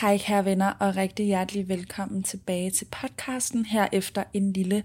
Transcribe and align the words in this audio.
Hej 0.00 0.18
kære 0.18 0.44
venner, 0.44 0.72
og 0.80 0.96
rigtig 0.96 1.26
hjertelig 1.26 1.68
velkommen 1.68 2.22
tilbage 2.22 2.70
til 2.70 2.86
podcasten 3.00 3.64
her 3.64 3.88
efter 3.92 4.24
en 4.32 4.52
lille 4.52 4.84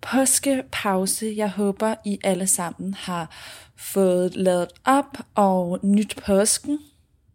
påskepause. 0.00 1.34
Jeg 1.36 1.50
håber, 1.50 1.94
I 2.04 2.18
alle 2.24 2.46
sammen 2.46 2.94
har 2.94 3.30
fået 3.76 4.36
lavet 4.36 4.68
op 4.84 5.18
og 5.34 5.80
nyt 5.82 6.16
påsken. 6.26 6.78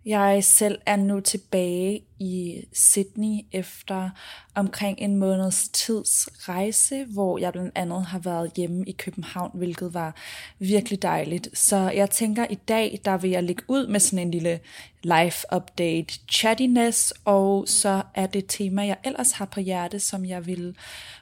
Jeg 0.09 0.43
selv 0.43 0.79
er 0.85 0.95
nu 0.95 1.19
tilbage 1.19 2.01
i 2.19 2.63
Sydney 2.73 3.39
efter 3.51 4.09
omkring 4.55 4.99
en 4.99 5.15
måneds 5.15 5.69
tids 5.69 6.29
rejse, 6.49 7.05
hvor 7.05 7.37
jeg 7.37 7.51
blandt 7.51 7.71
andet 7.75 8.05
har 8.05 8.19
været 8.19 8.51
hjemme 8.55 8.85
i 8.85 8.91
København, 8.91 9.51
hvilket 9.53 9.93
var 9.93 10.15
virkelig 10.59 11.01
dejligt. 11.01 11.49
Så 11.53 11.77
jeg 11.77 12.09
tænker 12.09 12.45
i 12.49 12.55
dag, 12.55 13.01
der 13.05 13.17
vil 13.17 13.29
jeg 13.29 13.43
ligge 13.43 13.63
ud 13.67 13.87
med 13.87 13.99
sådan 13.99 14.25
en 14.27 14.31
lille 14.31 14.59
life 15.03 15.45
update 15.55 16.19
chattiness, 16.31 17.13
og 17.25 17.67
så 17.67 18.01
er 18.15 18.25
det 18.25 18.45
tema, 18.47 18.85
jeg 18.85 18.97
ellers 19.03 19.31
har 19.31 19.45
på 19.45 19.59
hjerte, 19.59 19.99
som 19.99 20.25
jeg 20.25 20.45
vil 20.45 20.75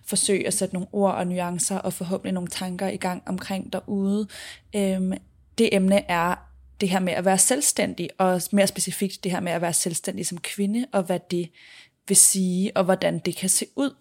forsøge 0.06 0.48
at 0.48 0.54
sætte 0.54 0.76
nogle 0.76 0.88
ord 0.92 1.14
og 1.14 1.28
nuancer 1.28 1.78
og 1.78 1.94
forhåbentlig 1.94 2.34
nogle 2.34 2.50
tanker 2.50 2.88
i 2.88 2.98
gang 2.98 3.24
omkring 3.26 3.74
derude. 3.74 4.28
Øhm, 4.76 5.14
det 5.58 5.76
emne 5.76 6.12
er 6.12 6.47
det 6.82 6.90
her 6.90 7.00
med 7.00 7.14
at 7.14 7.26
være 7.26 7.38
selvstændig, 7.38 8.10
og 8.18 8.42
mere 8.52 8.68
specifikt 8.68 9.24
det 9.24 9.32
her 9.32 9.40
med 9.40 9.52
at 9.52 9.62
være 9.62 9.74
selvstændig 9.74 10.28
som 10.28 10.38
kvinde, 10.38 10.86
og 10.92 11.04
hvad 11.04 11.20
det 11.32 11.50
vil 12.08 12.18
sige, 12.18 12.78
og 12.78 12.84
hvordan 12.84 13.20
det 13.20 13.36
kan 13.36 13.50
se 13.50 13.66
ud. 13.76 13.96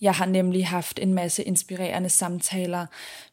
Jeg 0.00 0.14
har 0.14 0.26
nemlig 0.26 0.66
haft 0.66 0.98
en 0.98 1.14
masse 1.14 1.44
inspirerende 1.44 2.08
samtaler 2.08 2.86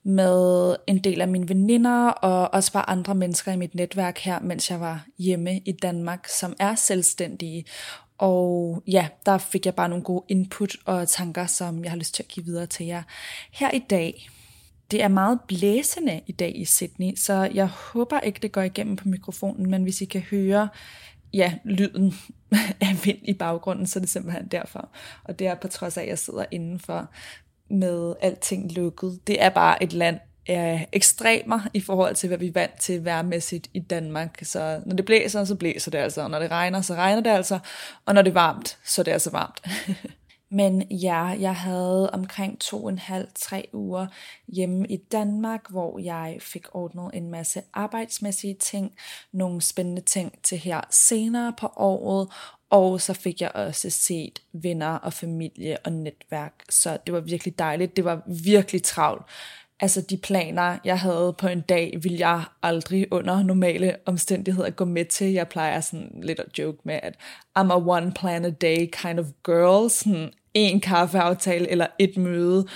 med 0.03 0.75
en 0.87 0.99
del 0.99 1.21
af 1.21 1.27
mine 1.27 1.49
veninder, 1.49 2.07
og 2.07 2.53
også 2.53 2.71
bare 2.71 2.89
andre 2.89 3.15
mennesker 3.15 3.51
i 3.51 3.57
mit 3.57 3.75
netværk 3.75 4.19
her, 4.19 4.39
mens 4.39 4.71
jeg 4.71 4.79
var 4.79 5.05
hjemme 5.17 5.57
i 5.65 5.71
Danmark, 5.71 6.27
som 6.27 6.55
er 6.59 6.75
selvstændige. 6.75 7.65
Og 8.17 8.83
ja, 8.87 9.07
der 9.25 9.37
fik 9.37 9.65
jeg 9.65 9.75
bare 9.75 9.89
nogle 9.89 10.03
gode 10.03 10.25
input 10.27 10.75
og 10.85 11.09
tanker, 11.09 11.45
som 11.45 11.83
jeg 11.83 11.91
har 11.91 11.97
lyst 11.97 12.15
til 12.15 12.23
at 12.23 12.27
give 12.27 12.45
videre 12.45 12.65
til 12.65 12.85
jer. 12.85 13.03
Her 13.51 13.71
i 13.71 13.79
dag, 13.79 14.29
det 14.91 15.03
er 15.03 15.07
meget 15.07 15.39
blæsende 15.47 16.21
i 16.27 16.31
dag 16.31 16.57
i 16.57 16.65
Sydney, 16.65 17.15
så 17.15 17.51
jeg 17.53 17.67
håber 17.67 18.19
ikke, 18.19 18.39
det 18.41 18.51
går 18.51 18.61
igennem 18.61 18.95
på 18.95 19.09
mikrofonen, 19.09 19.69
men 19.69 19.83
hvis 19.83 20.01
I 20.01 20.05
kan 20.05 20.21
høre 20.21 20.69
ja, 21.33 21.53
lyden 21.63 22.13
af 22.81 23.05
vind 23.05 23.17
i 23.23 23.33
baggrunden, 23.33 23.87
så 23.87 23.99
er 23.99 24.01
det 24.01 24.09
simpelthen 24.09 24.47
derfor. 24.47 24.89
Og 25.23 25.39
det 25.39 25.47
er 25.47 25.55
på 25.55 25.67
trods 25.67 25.97
af, 25.97 26.01
at 26.01 26.09
jeg 26.09 26.19
sidder 26.19 26.45
indenfor 26.51 27.09
med 27.69 28.13
alting 28.21 28.71
lukket. 28.71 29.19
Det 29.27 29.41
er 29.41 29.49
bare 29.49 29.83
et 29.83 29.93
land 29.93 30.19
af 30.47 30.87
ekstremer 30.91 31.59
i 31.73 31.81
forhold 31.81 32.15
til, 32.15 32.27
hvad 32.27 32.37
vi 32.37 32.47
er 32.47 32.51
vant 32.51 32.79
til 32.79 33.05
værmæssigt 33.05 33.69
i 33.73 33.79
Danmark. 33.79 34.39
Så 34.43 34.81
når 34.85 34.95
det 34.95 35.05
blæser, 35.05 35.43
så 35.43 35.55
blæser 35.55 35.91
det 35.91 35.97
altså, 35.97 36.21
og 36.21 36.29
når 36.29 36.39
det 36.39 36.51
regner, 36.51 36.81
så 36.81 36.93
regner 36.93 37.21
det 37.21 37.29
altså, 37.29 37.59
og 38.05 38.13
når 38.13 38.21
det 38.21 38.29
er 38.29 38.33
varmt, 38.33 38.77
så 38.85 39.01
er 39.01 39.03
det 39.03 39.11
altså 39.11 39.31
varmt. 39.31 39.61
Men 40.55 40.81
ja, 40.91 41.23
jeg 41.23 41.55
havde 41.55 42.09
omkring 42.09 42.59
to 42.59 42.83
og 42.83 42.89
en 42.89 42.99
halv, 42.99 43.27
tre 43.35 43.67
uger 43.73 44.07
hjemme 44.47 44.87
i 44.87 44.97
Danmark, 44.97 45.69
hvor 45.69 45.99
jeg 45.99 46.37
fik 46.39 46.65
ordnet 46.71 47.09
en 47.13 47.31
masse 47.31 47.61
arbejdsmæssige 47.73 48.53
ting, 48.53 48.95
nogle 49.31 49.61
spændende 49.61 50.01
ting 50.01 50.33
til 50.43 50.57
her 50.57 50.81
senere 50.89 51.53
på 51.59 51.67
året, 51.75 52.29
og 52.69 53.01
så 53.01 53.13
fik 53.13 53.41
jeg 53.41 53.51
også 53.55 53.89
set 53.89 54.41
venner 54.53 54.95
og 54.95 55.13
familie 55.13 55.77
og 55.85 55.91
netværk, 55.91 56.53
så 56.69 56.97
det 57.05 57.13
var 57.13 57.19
virkelig 57.19 57.59
dejligt. 57.59 57.95
Det 57.95 58.05
var 58.05 58.21
virkelig 58.43 58.83
travlt. 58.83 59.25
Altså 59.79 60.01
de 60.01 60.17
planer, 60.17 60.77
jeg 60.83 60.99
havde 60.99 61.35
på 61.37 61.47
en 61.47 61.61
dag, 61.61 61.99
ville 62.03 62.19
jeg 62.19 62.43
aldrig 62.63 63.07
under 63.11 63.43
normale 63.43 63.95
omstændigheder 64.05 64.69
gå 64.69 64.85
med 64.85 65.05
til. 65.05 65.31
Jeg 65.31 65.47
plejer 65.47 65.81
sådan 65.81 66.19
lidt 66.23 66.39
at 66.39 66.59
joke 66.59 66.77
med, 66.83 66.99
at 67.03 67.15
I'm 67.59 67.73
a 67.73 67.77
one 67.77 68.11
plan 68.11 68.45
a 68.45 68.49
day 68.49 68.89
kind 68.91 69.19
of 69.19 69.25
girl. 69.43 69.89
Sådan 69.89 70.31
en 70.55 70.81
kaffeaftale 70.81 71.69
eller 71.69 71.87
et 71.99 72.17
møde 72.17 72.67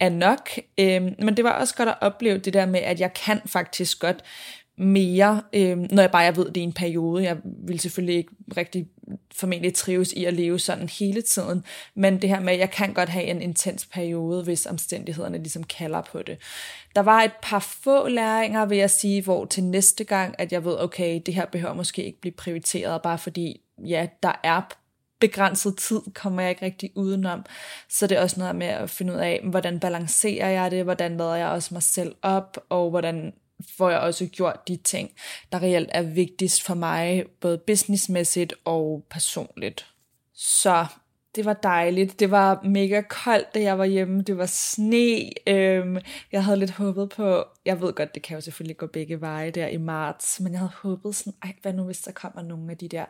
er 0.00 0.08
nok. 0.08 0.50
Øhm, 0.80 1.14
men 1.18 1.36
det 1.36 1.44
var 1.44 1.52
også 1.52 1.74
godt 1.74 1.88
at 1.88 1.94
opleve 2.00 2.38
det 2.38 2.52
der 2.52 2.66
med, 2.66 2.80
at 2.80 3.00
jeg 3.00 3.12
kan 3.14 3.40
faktisk 3.46 4.00
godt 4.00 4.24
mere, 4.78 5.42
øhm, 5.52 5.86
når 5.90 6.02
jeg 6.02 6.10
bare 6.10 6.22
jeg 6.22 6.36
ved, 6.36 6.46
det 6.46 6.56
er 6.56 6.64
en 6.64 6.72
periode. 6.72 7.24
Jeg 7.24 7.36
vil 7.44 7.80
selvfølgelig 7.80 8.16
ikke 8.16 8.30
rigtig 8.56 8.88
formentlig 9.34 9.74
trives 9.74 10.12
i 10.12 10.24
at 10.24 10.34
leve 10.34 10.58
sådan 10.58 10.88
hele 10.88 11.22
tiden, 11.22 11.64
men 11.94 12.22
det 12.22 12.30
her 12.30 12.40
med, 12.40 12.52
at 12.52 12.58
jeg 12.58 12.70
kan 12.70 12.94
godt 12.94 13.08
have 13.08 13.24
en 13.24 13.42
intens 13.42 13.86
periode, 13.86 14.44
hvis 14.44 14.66
omstændighederne 14.66 15.38
ligesom 15.38 15.64
kalder 15.64 16.02
på 16.02 16.22
det. 16.22 16.38
Der 16.94 17.00
var 17.00 17.22
et 17.22 17.32
par 17.42 17.58
få 17.58 18.08
læringer, 18.08 18.66
vil 18.66 18.78
jeg 18.78 18.90
sige, 18.90 19.22
hvor 19.22 19.44
til 19.44 19.64
næste 19.64 20.04
gang, 20.04 20.34
at 20.38 20.52
jeg 20.52 20.64
ved, 20.64 20.76
okay, 20.78 21.20
det 21.26 21.34
her 21.34 21.46
behøver 21.46 21.74
måske 21.74 22.04
ikke 22.04 22.20
blive 22.20 22.32
prioriteret, 22.32 23.02
bare 23.02 23.18
fordi, 23.18 23.60
ja, 23.86 24.06
der 24.22 24.40
er 24.44 24.60
begrænset 25.20 25.76
tid 25.76 26.00
kommer 26.14 26.42
jeg 26.42 26.50
ikke 26.50 26.64
rigtig 26.64 26.90
udenom. 26.94 27.44
Så 27.88 28.06
det 28.06 28.18
er 28.18 28.22
også 28.22 28.40
noget 28.40 28.56
med 28.56 28.66
at 28.66 28.90
finde 28.90 29.12
ud 29.12 29.18
af, 29.18 29.40
hvordan 29.44 29.80
balancerer 29.80 30.48
jeg 30.48 30.70
det, 30.70 30.84
hvordan 30.84 31.16
lader 31.16 31.34
jeg 31.34 31.48
også 31.48 31.74
mig 31.74 31.82
selv 31.82 32.14
op, 32.22 32.58
og 32.68 32.90
hvordan 32.90 33.32
får 33.78 33.90
jeg 33.90 34.00
også 34.00 34.26
gjort 34.26 34.68
de 34.68 34.76
ting, 34.76 35.10
der 35.52 35.62
reelt 35.62 35.90
er 35.92 36.02
vigtigst 36.02 36.62
for 36.62 36.74
mig, 36.74 37.24
både 37.40 37.58
businessmæssigt 37.58 38.54
og 38.64 39.04
personligt. 39.10 39.86
Så 40.34 40.86
det 41.34 41.44
var 41.44 41.52
dejligt. 41.52 42.20
Det 42.20 42.30
var 42.30 42.62
mega 42.62 43.00
koldt, 43.00 43.54
da 43.54 43.60
jeg 43.60 43.78
var 43.78 43.84
hjemme. 43.84 44.22
Det 44.22 44.38
var 44.38 44.46
sne. 44.46 45.30
Øhm, 45.46 45.98
jeg 46.32 46.44
havde 46.44 46.58
lidt 46.58 46.70
håbet 46.70 47.08
på, 47.08 47.44
jeg 47.64 47.80
ved 47.80 47.92
godt, 47.92 48.14
det 48.14 48.22
kan 48.22 48.34
jo 48.34 48.40
selvfølgelig 48.40 48.76
gå 48.76 48.86
begge 48.86 49.20
veje 49.20 49.50
der 49.50 49.66
i 49.66 49.76
marts, 49.76 50.40
men 50.40 50.52
jeg 50.52 50.58
havde 50.58 50.72
håbet 50.82 51.14
sådan, 51.16 51.32
ej, 51.42 51.54
hvad 51.62 51.72
nu 51.72 51.82
hvis 51.82 52.00
der 52.00 52.12
kommer 52.12 52.42
nogle 52.42 52.70
af 52.70 52.78
de 52.78 52.88
der 52.88 53.04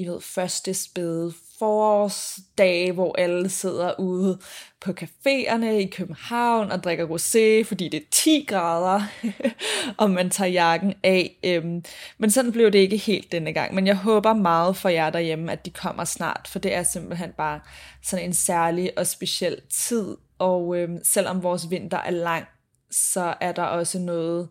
i 0.00 0.06
ved, 0.06 0.20
første 0.20 0.74
spæde 0.74 1.32
forårsdage, 1.58 2.92
hvor 2.92 3.14
alle 3.18 3.48
sidder 3.48 4.00
ude 4.00 4.38
på 4.80 4.92
caféerne 5.00 5.66
i 5.66 5.86
København 5.86 6.72
og 6.72 6.84
drikker 6.84 7.06
rosé, 7.06 7.68
fordi 7.68 7.88
det 7.88 8.02
er 8.02 8.06
10 8.10 8.44
grader, 8.48 9.02
og 10.02 10.10
man 10.10 10.30
tager 10.30 10.50
jakken 10.50 10.94
af. 11.02 11.38
Øhm, 11.44 11.84
men 12.18 12.30
sådan 12.30 12.52
blev 12.52 12.70
det 12.70 12.78
ikke 12.78 12.96
helt 12.96 13.32
denne 13.32 13.52
gang. 13.52 13.74
Men 13.74 13.86
jeg 13.86 13.96
håber 13.96 14.32
meget 14.32 14.76
for 14.76 14.88
jer 14.88 15.10
derhjemme, 15.10 15.52
at 15.52 15.64
de 15.64 15.70
kommer 15.70 16.04
snart, 16.04 16.48
for 16.48 16.58
det 16.58 16.74
er 16.74 16.82
simpelthen 16.82 17.30
bare 17.36 17.60
sådan 18.02 18.24
en 18.24 18.34
særlig 18.34 18.98
og 18.98 19.06
speciel 19.06 19.56
tid. 19.88 20.16
Og 20.38 20.76
øhm, 20.76 20.98
selvom 21.04 21.42
vores 21.42 21.70
vinter 21.70 21.98
er 21.98 22.10
lang, 22.10 22.44
så 22.90 23.34
er 23.40 23.52
der 23.52 23.62
også 23.62 23.98
noget 23.98 24.48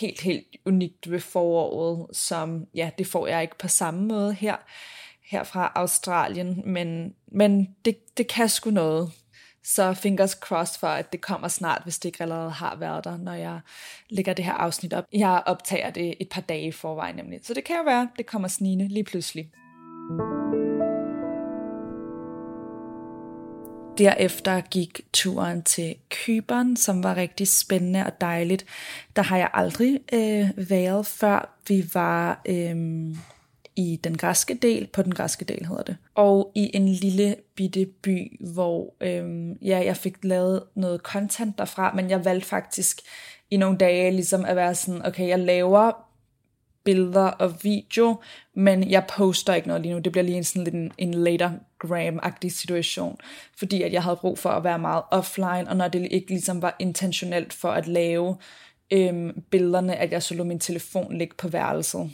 helt, 0.00 0.20
helt 0.20 0.56
unikt 0.64 1.10
ved 1.10 1.20
foråret, 1.20 2.16
som, 2.16 2.66
ja, 2.74 2.90
det 2.98 3.06
får 3.06 3.26
jeg 3.26 3.42
ikke 3.42 3.58
på 3.58 3.68
samme 3.68 4.06
måde 4.06 4.34
her, 4.34 4.56
her 5.30 5.44
fra 5.44 5.72
Australien, 5.74 6.62
men, 6.66 7.14
men 7.26 7.74
det, 7.84 8.16
det 8.16 8.26
kan 8.28 8.48
sgu 8.48 8.70
noget. 8.70 9.12
Så 9.66 9.94
fingers 9.94 10.30
crossed 10.30 10.80
for, 10.80 10.86
at 10.86 11.12
det 11.12 11.20
kommer 11.20 11.48
snart, 11.48 11.80
hvis 11.84 11.98
det 11.98 12.08
ikke 12.08 12.22
allerede 12.22 12.50
har 12.50 12.76
været 12.76 13.04
der, 13.04 13.16
når 13.16 13.32
jeg 13.32 13.60
lægger 14.10 14.32
det 14.32 14.44
her 14.44 14.52
afsnit 14.52 14.92
op. 14.92 15.04
Jeg 15.12 15.42
optager 15.46 15.90
det 15.90 16.14
et 16.20 16.28
par 16.28 16.40
dage 16.40 16.66
i 16.66 16.72
forvejen 16.72 17.16
nemlig. 17.16 17.40
Så 17.42 17.54
det 17.54 17.64
kan 17.64 17.76
jo 17.76 17.82
være, 17.82 18.08
det 18.18 18.26
kommer 18.26 18.48
snigende 18.48 18.88
lige 18.88 19.04
pludselig. 19.04 19.50
Derefter 23.98 24.60
gik 24.60 25.00
turen 25.12 25.62
til 25.62 25.94
Kyberen, 26.10 26.76
som 26.76 27.02
var 27.02 27.16
rigtig 27.16 27.48
spændende 27.48 28.06
og 28.06 28.20
dejligt. 28.20 28.66
Der 29.16 29.22
har 29.22 29.36
jeg 29.36 29.50
aldrig 29.52 30.00
øh, 30.12 30.68
været 30.70 31.06
før. 31.06 31.58
Vi 31.68 31.84
var 31.94 32.42
øh, 32.46 32.76
i 33.76 34.00
den 34.04 34.16
græske 34.16 34.54
del, 34.54 34.86
på 34.86 35.02
den 35.02 35.14
græske 35.14 35.44
del 35.44 35.66
hedder 35.66 35.82
det, 35.82 35.96
og 36.14 36.52
i 36.54 36.70
en 36.74 36.88
lille 36.88 37.36
bitte 37.54 37.86
by, 37.86 38.40
hvor 38.52 38.94
øh, 39.00 39.50
ja, 39.62 39.84
jeg 39.84 39.96
fik 39.96 40.16
lavet 40.22 40.62
noget 40.74 41.00
content 41.00 41.58
derfra, 41.58 41.92
men 41.94 42.10
jeg 42.10 42.24
valgte 42.24 42.48
faktisk 42.48 43.00
i 43.50 43.56
nogle 43.56 43.78
dage 43.78 44.10
ligesom 44.10 44.44
at 44.44 44.56
være 44.56 44.74
sådan, 44.74 45.06
okay, 45.06 45.28
jeg 45.28 45.38
laver 45.38 45.92
billeder 46.84 47.26
og 47.26 47.54
video, 47.62 48.16
men 48.54 48.90
jeg 48.90 49.04
poster 49.16 49.54
ikke 49.54 49.68
noget 49.68 49.82
lige 49.82 49.94
nu. 49.94 50.00
Det 50.00 50.12
bliver 50.12 50.24
lige 50.24 50.36
en 50.36 50.44
sådan 50.44 50.64
lidt 50.64 50.74
en, 50.74 50.92
en 50.98 51.14
later 51.14 51.50
Instagram-agtig 51.84 52.50
situation, 52.50 53.18
fordi 53.58 53.82
at 53.82 53.92
jeg 53.92 54.02
havde 54.02 54.16
brug 54.16 54.38
for 54.38 54.50
at 54.50 54.64
være 54.64 54.78
meget 54.78 55.02
offline, 55.10 55.68
og 55.68 55.76
når 55.76 55.88
det 55.88 56.08
ikke 56.10 56.28
ligesom 56.28 56.62
var 56.62 56.76
intentionelt 56.78 57.52
for 57.52 57.70
at 57.70 57.86
lave 57.86 58.36
øhm, 58.90 59.42
billederne, 59.50 59.96
at 59.96 60.12
jeg 60.12 60.22
så 60.22 60.34
lå 60.34 60.44
min 60.44 60.60
telefon 60.60 61.18
ligge 61.18 61.34
på 61.38 61.48
værelset. 61.48 62.10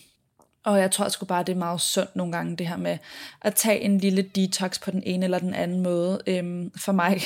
Og 0.65 0.79
jeg 0.79 0.91
tror 0.91 1.09
sgu 1.09 1.27
bare, 1.27 1.43
det 1.43 1.53
er 1.53 1.59
meget 1.59 1.81
sundt 1.81 2.17
nogle 2.17 2.33
gange, 2.33 2.57
det 2.57 2.69
her 2.69 2.77
med 2.77 2.99
at 3.43 3.55
tage 3.55 3.81
en 3.81 3.99
lille 3.99 4.23
detox 4.23 4.81
på 4.81 4.91
den 4.91 5.03
ene 5.07 5.25
eller 5.25 5.39
den 5.39 5.55
anden 5.55 5.81
måde. 5.81 6.21
Øhm, 6.27 6.71
for 6.77 6.93
mig 6.93 7.21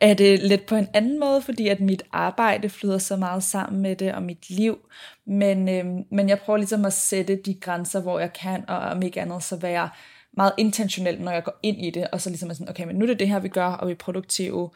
er 0.00 0.14
det 0.14 0.38
lidt 0.42 0.66
på 0.66 0.74
en 0.74 0.88
anden 0.94 1.20
måde, 1.20 1.42
fordi 1.42 1.68
at 1.68 1.80
mit 1.80 2.02
arbejde 2.12 2.68
flyder 2.68 2.98
så 2.98 3.16
meget 3.16 3.44
sammen 3.44 3.82
med 3.82 3.96
det, 3.96 4.14
og 4.14 4.22
mit 4.22 4.50
liv. 4.50 4.78
Men, 5.26 5.68
øhm, 5.68 6.04
men 6.10 6.28
jeg 6.28 6.38
prøver 6.38 6.56
ligesom 6.56 6.84
at 6.84 6.92
sætte 6.92 7.36
de 7.36 7.54
grænser, 7.54 8.00
hvor 8.00 8.18
jeg 8.18 8.32
kan, 8.32 8.64
og 8.68 8.78
om 8.78 9.02
ikke 9.02 9.20
andet, 9.20 9.42
så 9.42 9.56
være 9.56 9.88
meget 10.36 10.52
intentionel, 10.58 11.20
når 11.20 11.32
jeg 11.32 11.44
går 11.44 11.58
ind 11.62 11.84
i 11.84 11.90
det, 11.90 12.08
og 12.12 12.20
så 12.20 12.30
ligesom 12.30 12.50
er 12.50 12.54
sådan, 12.54 12.68
okay, 12.68 12.84
men 12.84 12.96
nu 12.96 13.04
er 13.04 13.06
det 13.06 13.18
det 13.18 13.28
her, 13.28 13.38
vi 13.38 13.48
gør, 13.48 13.66
og 13.66 13.88
vi 13.88 13.92
er 13.92 13.96
produktive, 13.96 14.70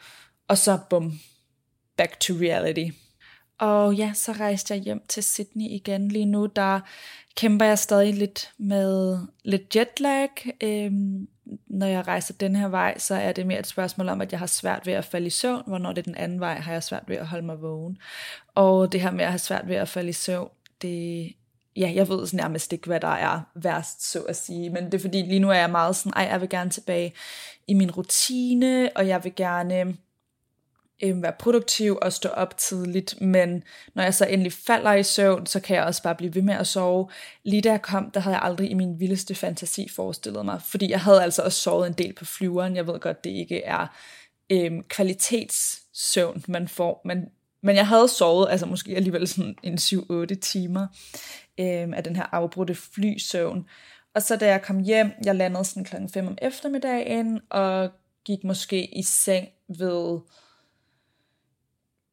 og 0.47 0.57
så 0.57 0.79
bum, 0.89 1.19
back 1.97 2.19
to 2.19 2.33
reality. 2.33 2.95
Og 3.59 3.95
ja, 3.95 4.11
så 4.13 4.31
rejste 4.31 4.73
jeg 4.73 4.83
hjem 4.83 5.01
til 5.07 5.23
Sydney 5.23 5.65
igen. 5.65 6.07
Lige 6.07 6.25
nu, 6.25 6.45
der 6.45 6.79
kæmper 7.35 7.65
jeg 7.65 7.79
stadig 7.79 8.13
lidt 8.13 8.51
med 8.57 9.17
lidt 9.43 9.75
jetlag. 9.75 10.29
Øhm, 10.63 11.27
når 11.67 11.87
jeg 11.87 12.07
rejser 12.07 12.33
den 12.33 12.55
her 12.55 12.67
vej, 12.67 12.97
så 12.97 13.15
er 13.15 13.31
det 13.31 13.47
mere 13.47 13.59
et 13.59 13.67
spørgsmål 13.67 14.09
om, 14.09 14.21
at 14.21 14.31
jeg 14.31 14.39
har 14.39 14.45
svært 14.45 14.85
ved 14.85 14.93
at 14.93 15.05
falde 15.05 15.27
i 15.27 15.29
søvn, 15.29 15.63
hvornår 15.67 15.91
det 15.91 16.01
er 16.01 16.03
den 16.03 16.15
anden 16.15 16.39
vej, 16.39 16.55
har 16.55 16.73
jeg 16.73 16.83
svært 16.83 17.03
ved 17.07 17.15
at 17.15 17.27
holde 17.27 17.45
mig 17.45 17.61
vågen. 17.61 17.97
Og 18.55 18.91
det 18.91 19.01
her 19.01 19.11
med 19.11 19.25
at 19.25 19.31
have 19.31 19.39
svært 19.39 19.67
ved 19.67 19.75
at 19.75 19.89
falde 19.89 20.09
i 20.09 20.13
søvn, 20.13 20.49
det, 20.81 21.33
ja, 21.75 21.91
jeg 21.95 22.09
ved 22.09 22.27
nærmest 22.33 22.73
ikke, 22.73 22.87
hvad 22.87 22.99
der 22.99 23.07
er 23.07 23.41
værst, 23.55 24.11
så 24.11 24.21
at 24.21 24.35
sige, 24.35 24.69
men 24.69 24.85
det 24.85 24.93
er 24.93 24.99
fordi, 24.99 25.21
lige 25.21 25.39
nu 25.39 25.49
er 25.49 25.55
jeg 25.55 25.69
meget 25.69 25.95
sådan, 25.95 26.13
ej, 26.15 26.23
jeg 26.23 26.41
vil 26.41 26.49
gerne 26.49 26.69
tilbage 26.69 27.13
i 27.67 27.73
min 27.73 27.91
rutine, 27.91 28.89
og 28.95 29.07
jeg 29.07 29.23
vil 29.23 29.35
gerne 29.35 29.97
øh, 31.03 31.21
være 31.21 31.33
produktiv 31.39 31.97
og 32.01 32.13
stå 32.13 32.29
op 32.29 32.57
tidligt, 32.57 33.21
men 33.21 33.63
når 33.93 34.03
jeg 34.03 34.13
så 34.13 34.25
endelig 34.25 34.53
falder 34.53 34.93
i 34.93 35.03
søvn, 35.03 35.45
så 35.45 35.59
kan 35.59 35.75
jeg 35.75 35.83
også 35.83 36.03
bare 36.03 36.15
blive 36.15 36.35
ved 36.35 36.41
med 36.41 36.53
at 36.53 36.67
sove. 36.67 37.09
Lige 37.43 37.61
da 37.61 37.69
jeg 37.69 37.81
kom, 37.81 38.11
der 38.11 38.19
havde 38.19 38.35
jeg 38.35 38.43
aldrig 38.43 38.71
i 38.71 38.73
min 38.73 38.99
vildeste 38.99 39.35
fantasi 39.35 39.89
forestillet 39.89 40.45
mig, 40.45 40.61
fordi 40.61 40.91
jeg 40.91 41.01
havde 41.01 41.23
altså 41.23 41.41
også 41.41 41.61
sovet 41.61 41.87
en 41.87 41.93
del 41.93 42.13
på 42.13 42.25
flyveren. 42.25 42.75
Jeg 42.75 42.87
ved 42.87 42.99
godt, 42.99 43.23
det 43.23 43.29
ikke 43.29 43.63
er 43.63 43.87
øh, 44.51 44.71
kvalitetssøvn, 44.87 46.43
man 46.47 46.67
får, 46.67 47.01
men, 47.05 47.25
men 47.63 47.75
jeg 47.75 47.87
havde 47.87 48.07
sovet, 48.07 48.47
altså 48.49 48.65
måske 48.65 48.95
alligevel 48.95 49.27
sådan 49.27 49.55
en 49.63 49.75
7-8 49.75 50.39
timer 50.41 50.87
øh, 51.59 51.97
af 51.97 52.03
den 52.03 52.15
her 52.15 52.25
afbrudte 52.31 52.75
flysøvn. 52.75 53.65
Og 54.13 54.21
så 54.21 54.35
da 54.35 54.47
jeg 54.47 54.61
kom 54.61 54.79
hjem, 54.79 55.11
jeg 55.25 55.35
landede 55.35 55.65
sådan 55.65 55.83
klokken 55.83 56.09
5 56.09 56.27
om 56.27 56.37
eftermiddagen, 56.41 57.39
og 57.49 57.89
gik 58.25 58.43
måske 58.43 58.97
i 58.97 59.03
seng 59.03 59.47
ved 59.67 60.19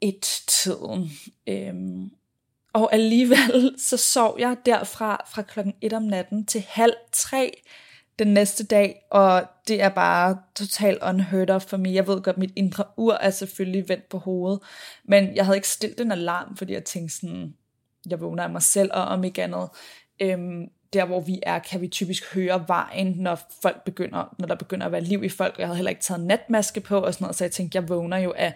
et-tiden. 0.00 1.10
Øhm, 1.46 2.10
og 2.72 2.94
alligevel 2.94 3.74
så 3.88 3.96
sov 3.96 4.36
jeg 4.38 4.56
derfra 4.66 5.24
fra 5.32 5.42
klokken 5.42 5.74
1 5.80 5.92
om 5.92 6.02
natten 6.02 6.46
til 6.46 6.64
halv 6.68 6.94
tre 7.12 7.62
den 8.18 8.28
næste 8.28 8.64
dag, 8.64 9.06
og 9.10 9.44
det 9.68 9.82
er 9.82 9.88
bare 9.88 10.38
totalt 10.54 11.02
unheard 11.02 11.50
of 11.50 11.62
for 11.62 11.76
mig. 11.76 11.94
Jeg 11.94 12.06
ved 12.06 12.22
godt, 12.22 12.38
mit 12.38 12.52
indre 12.56 12.84
ur 12.96 13.14
er 13.14 13.30
selvfølgelig 13.30 13.88
vendt 13.88 14.08
på 14.08 14.18
hovedet, 14.18 14.60
men 15.04 15.36
jeg 15.36 15.44
havde 15.44 15.56
ikke 15.56 15.68
stillet 15.68 16.00
en 16.00 16.12
alarm, 16.12 16.56
fordi 16.56 16.72
jeg 16.72 16.84
tænkte 16.84 17.16
sådan, 17.16 17.54
jeg 18.10 18.20
vågner 18.20 18.42
af 18.42 18.50
mig 18.50 18.62
selv, 18.62 18.90
og 18.94 19.02
om 19.02 19.24
ikke 19.24 19.42
andet, 19.42 19.68
øhm, 20.20 20.68
der 20.92 21.04
hvor 21.04 21.20
vi 21.20 21.40
er, 21.42 21.58
kan 21.58 21.80
vi 21.80 21.88
typisk 21.88 22.34
høre 22.34 22.64
vejen, 22.68 23.14
når 23.16 23.38
folk 23.62 23.84
begynder, 23.84 24.34
når 24.38 24.46
der 24.46 24.54
begynder 24.54 24.86
at 24.86 24.92
være 24.92 25.00
liv 25.00 25.24
i 25.24 25.28
folk. 25.28 25.58
Jeg 25.58 25.66
havde 25.66 25.76
heller 25.76 25.90
ikke 25.90 26.02
taget 26.02 26.26
natmaske 26.26 26.80
på 26.80 26.98
og 26.98 27.14
sådan 27.14 27.24
noget, 27.24 27.36
så 27.36 27.44
jeg 27.44 27.50
tænkte, 27.50 27.76
jeg 27.76 27.88
vågner 27.88 28.18
jo 28.18 28.34
af 28.36 28.54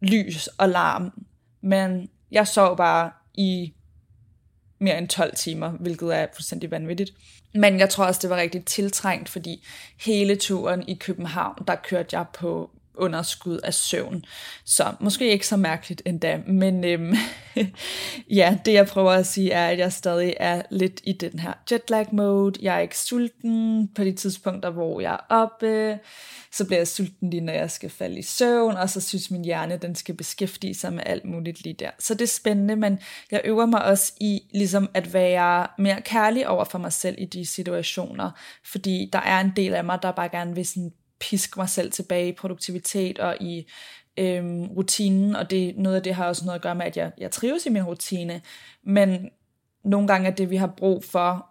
lys 0.00 0.46
og 0.46 0.68
larm. 0.68 1.12
Men 1.60 2.08
jeg 2.30 2.48
sov 2.48 2.76
bare 2.76 3.10
i 3.34 3.74
mere 4.80 4.98
end 4.98 5.08
12 5.08 5.34
timer, 5.34 5.70
hvilket 5.70 6.16
er 6.16 6.26
fuldstændig 6.34 6.70
vanvittigt. 6.70 7.12
Men 7.54 7.78
jeg 7.78 7.90
tror 7.90 8.04
også, 8.04 8.20
det 8.22 8.30
var 8.30 8.36
rigtig 8.36 8.64
tiltrængt, 8.64 9.28
fordi 9.28 9.66
hele 10.00 10.36
turen 10.36 10.88
i 10.88 10.94
København, 10.94 11.54
der 11.66 11.74
kørte 11.74 12.18
jeg 12.18 12.26
på 12.34 12.70
underskud 12.98 13.58
af 13.58 13.74
søvn. 13.74 14.24
Så 14.64 14.92
måske 15.00 15.30
ikke 15.30 15.46
så 15.46 15.56
mærkeligt 15.56 16.02
endda, 16.06 16.40
men 16.46 16.84
øhm, 16.84 17.14
ja, 18.40 18.58
det 18.64 18.72
jeg 18.72 18.86
prøver 18.86 19.12
at 19.12 19.26
sige 19.26 19.52
er, 19.52 19.68
at 19.68 19.78
jeg 19.78 19.92
stadig 19.92 20.34
er 20.40 20.62
lidt 20.70 21.00
i 21.04 21.12
den 21.12 21.38
her 21.38 21.52
jetlag 21.70 22.06
mode. 22.12 22.58
Jeg 22.62 22.76
er 22.76 22.80
ikke 22.80 22.98
sulten 22.98 23.88
på 23.94 24.04
de 24.04 24.12
tidspunkter, 24.12 24.70
hvor 24.70 25.00
jeg 25.00 25.12
er 25.12 25.26
oppe. 25.28 25.98
Så 26.52 26.66
bliver 26.66 26.78
jeg 26.78 26.88
sulten 26.88 27.30
lige, 27.30 27.40
når 27.40 27.52
jeg 27.52 27.70
skal 27.70 27.90
falde 27.90 28.18
i 28.18 28.22
søvn, 28.22 28.76
og 28.76 28.90
så 28.90 29.00
synes 29.00 29.30
min 29.30 29.44
hjerne, 29.44 29.76
den 29.76 29.94
skal 29.94 30.14
beskæftige 30.14 30.74
sig 30.74 30.92
med 30.92 31.02
alt 31.06 31.24
muligt 31.24 31.64
lige 31.64 31.74
der. 31.74 31.90
Så 31.98 32.14
det 32.14 32.22
er 32.22 32.26
spændende, 32.26 32.76
men 32.76 32.98
jeg 33.30 33.40
øver 33.44 33.66
mig 33.66 33.84
også 33.84 34.12
i 34.20 34.40
ligesom 34.54 34.88
at 34.94 35.14
være 35.14 35.66
mere 35.78 36.00
kærlig 36.00 36.48
over 36.48 36.64
for 36.64 36.78
mig 36.78 36.92
selv 36.92 37.14
i 37.18 37.24
de 37.24 37.46
situationer, 37.46 38.30
fordi 38.64 39.10
der 39.12 39.20
er 39.20 39.40
en 39.40 39.52
del 39.56 39.74
af 39.74 39.84
mig, 39.84 39.98
der 40.02 40.12
bare 40.12 40.28
gerne 40.28 40.54
vil 40.54 40.66
sådan 40.66 40.92
piske 41.20 41.60
mig 41.60 41.68
selv 41.68 41.92
tilbage 41.92 42.28
i 42.28 42.32
produktivitet 42.32 43.18
og 43.18 43.36
i 43.40 43.70
øhm, 44.18 44.66
rutinen, 44.66 45.36
og 45.36 45.50
det, 45.50 45.76
noget 45.76 45.96
af 45.96 46.02
det 46.02 46.14
har 46.14 46.26
også 46.26 46.44
noget 46.44 46.56
at 46.58 46.62
gøre 46.62 46.74
med, 46.74 46.86
at 46.86 46.96
jeg, 46.96 47.12
jeg 47.18 47.30
trives 47.30 47.66
i 47.66 47.70
min 47.70 47.82
rutine, 47.82 48.40
men 48.82 49.30
nogle 49.84 50.08
gange 50.08 50.30
er 50.30 50.34
det, 50.34 50.50
vi 50.50 50.56
har 50.56 50.66
brug 50.66 51.04
for 51.04 51.46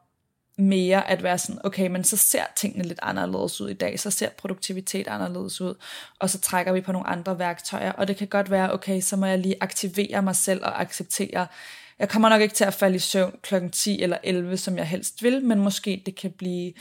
mere 0.57 1.09
at 1.09 1.23
være 1.23 1.37
sådan, 1.37 1.61
okay, 1.63 1.87
men 1.87 2.03
så 2.03 2.17
ser 2.17 2.43
tingene 2.55 2.83
lidt 2.83 2.99
anderledes 3.01 3.61
ud 3.61 3.69
i 3.69 3.73
dag, 3.73 3.99
så 3.99 4.11
ser 4.11 4.29
produktivitet 4.29 5.07
anderledes 5.07 5.61
ud, 5.61 5.75
og 6.19 6.29
så 6.29 6.39
trækker 6.39 6.73
vi 6.73 6.81
på 6.81 6.91
nogle 6.91 7.07
andre 7.07 7.39
værktøjer, 7.39 7.91
og 7.91 8.07
det 8.07 8.17
kan 8.17 8.27
godt 8.27 8.51
være, 8.51 8.73
okay, 8.73 9.01
så 9.01 9.15
må 9.15 9.25
jeg 9.25 9.39
lige 9.39 9.55
aktivere 9.61 10.21
mig 10.21 10.35
selv 10.35 10.63
og 10.63 10.81
acceptere, 10.81 11.47
jeg 11.99 12.09
kommer 12.09 12.29
nok 12.29 12.41
ikke 12.41 12.55
til 12.55 12.63
at 12.63 12.73
falde 12.73 12.95
i 12.95 12.99
søvn 12.99 13.35
klokken 13.41 13.71
10 13.71 14.01
eller 14.01 14.17
11, 14.23 14.57
som 14.57 14.77
jeg 14.77 14.87
helst 14.87 15.23
vil, 15.23 15.45
men 15.45 15.59
måske 15.59 16.03
det 16.05 16.15
kan 16.15 16.31
blive 16.31 16.73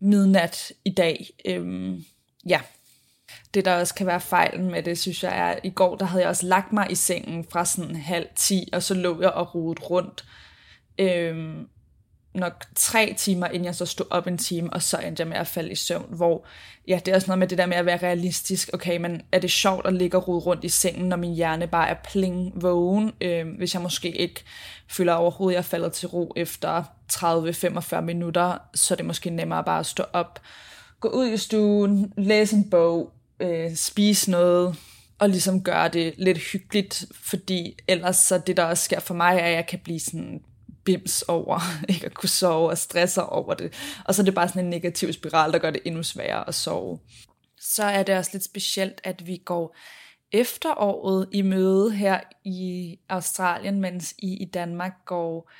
midnat 0.00 0.72
i 0.84 0.90
dag. 0.90 1.28
Øhm, 1.44 2.04
ja, 2.48 2.60
det 3.54 3.64
der 3.64 3.74
også 3.74 3.94
kan 3.94 4.06
være 4.06 4.20
fejlen 4.20 4.70
med 4.70 4.82
det, 4.82 4.98
synes 4.98 5.22
jeg 5.22 5.38
er, 5.38 5.46
at 5.46 5.60
i 5.62 5.70
går 5.70 5.96
der 5.96 6.04
havde 6.04 6.22
jeg 6.22 6.30
også 6.30 6.46
lagt 6.46 6.72
mig 6.72 6.86
i 6.90 6.94
sengen 6.94 7.46
fra 7.50 7.64
sådan 7.64 7.96
halv 7.96 8.26
10, 8.36 8.68
og 8.72 8.82
så 8.82 8.94
lå 8.94 9.20
jeg 9.20 9.30
og 9.30 9.54
rodet 9.54 9.90
rundt. 9.90 10.24
Øhm, 10.98 11.68
nok 12.34 12.64
tre 12.74 13.14
timer, 13.18 13.46
inden 13.46 13.64
jeg 13.64 13.74
så 13.74 13.86
stod 13.86 14.06
op 14.10 14.26
en 14.26 14.38
time, 14.38 14.72
og 14.72 14.82
så 14.82 14.98
endte 14.98 15.20
jeg 15.20 15.28
med 15.28 15.36
at 15.36 15.46
falde 15.46 15.70
i 15.70 15.74
søvn, 15.74 16.06
hvor, 16.08 16.46
ja, 16.88 17.00
det 17.04 17.12
er 17.12 17.16
også 17.16 17.26
noget 17.26 17.38
med 17.38 17.48
det 17.48 17.58
der 17.58 17.66
med 17.66 17.76
at 17.76 17.86
være 17.86 18.02
realistisk, 18.02 18.70
okay, 18.72 18.96
men 18.96 19.22
er 19.32 19.38
det 19.38 19.50
sjovt 19.50 19.86
at 19.86 19.94
ligge 19.94 20.16
og 20.16 20.28
rode 20.28 20.40
rundt 20.40 20.64
i 20.64 20.68
sengen, 20.68 21.08
når 21.08 21.16
min 21.16 21.34
hjerne 21.34 21.66
bare 21.66 21.88
er 21.88 21.96
pling 22.04 22.62
vågen, 22.62 23.12
øh, 23.20 23.48
hvis 23.56 23.74
jeg 23.74 23.82
måske 23.82 24.10
ikke 24.10 24.44
føler 24.88 25.12
overhovedet, 25.12 25.54
at 25.54 25.56
jeg 25.56 25.64
falder 25.64 25.88
til 25.88 26.08
ro 26.08 26.32
efter 26.36 26.84
30-45 27.12 28.00
minutter, 28.00 28.58
så 28.74 28.94
er 28.94 28.96
det 28.96 29.06
måske 29.06 29.30
nemmere 29.30 29.64
bare 29.64 29.80
at 29.80 29.86
stå 29.86 30.04
op, 30.12 30.40
gå 31.04 31.10
ud 31.10 31.28
i 31.28 31.36
stuen, 31.36 32.12
læse 32.16 32.56
en 32.56 32.70
bog, 32.70 33.12
øh, 33.40 33.74
spise 33.74 34.30
noget, 34.30 34.76
og 35.18 35.28
ligesom 35.28 35.62
gøre 35.62 35.88
det 35.88 36.14
lidt 36.16 36.38
hyggeligt, 36.38 37.04
fordi 37.14 37.78
ellers 37.88 38.16
så 38.16 38.38
det, 38.38 38.56
der 38.56 38.64
også 38.64 38.84
sker 38.84 39.00
for 39.00 39.14
mig, 39.14 39.36
er, 39.36 39.46
at 39.46 39.54
jeg 39.54 39.66
kan 39.66 39.78
blive 39.84 40.00
sådan 40.00 40.40
bims 40.84 41.22
over 41.22 41.60
ikke 41.88 42.06
at 42.06 42.14
kunne 42.14 42.28
sove 42.28 42.70
og 42.70 42.78
stresser 42.78 43.22
over 43.22 43.54
det. 43.54 43.72
Og 44.04 44.14
så 44.14 44.22
er 44.22 44.24
det 44.24 44.34
bare 44.34 44.48
sådan 44.48 44.64
en 44.64 44.70
negativ 44.70 45.12
spiral, 45.12 45.52
der 45.52 45.58
gør 45.58 45.70
det 45.70 45.82
endnu 45.84 46.02
sværere 46.02 46.48
at 46.48 46.54
sove. 46.54 46.98
Så 47.60 47.84
er 47.84 48.02
det 48.02 48.16
også 48.16 48.30
lidt 48.32 48.44
specielt, 48.44 49.00
at 49.04 49.26
vi 49.26 49.36
går 49.44 49.76
efteråret 50.32 51.28
i 51.32 51.42
møde 51.42 51.92
her 51.92 52.20
i 52.44 52.98
Australien, 53.08 53.80
mens 53.80 54.14
I 54.18 54.36
i 54.36 54.44
Danmark 54.44 54.92
går 55.04 55.50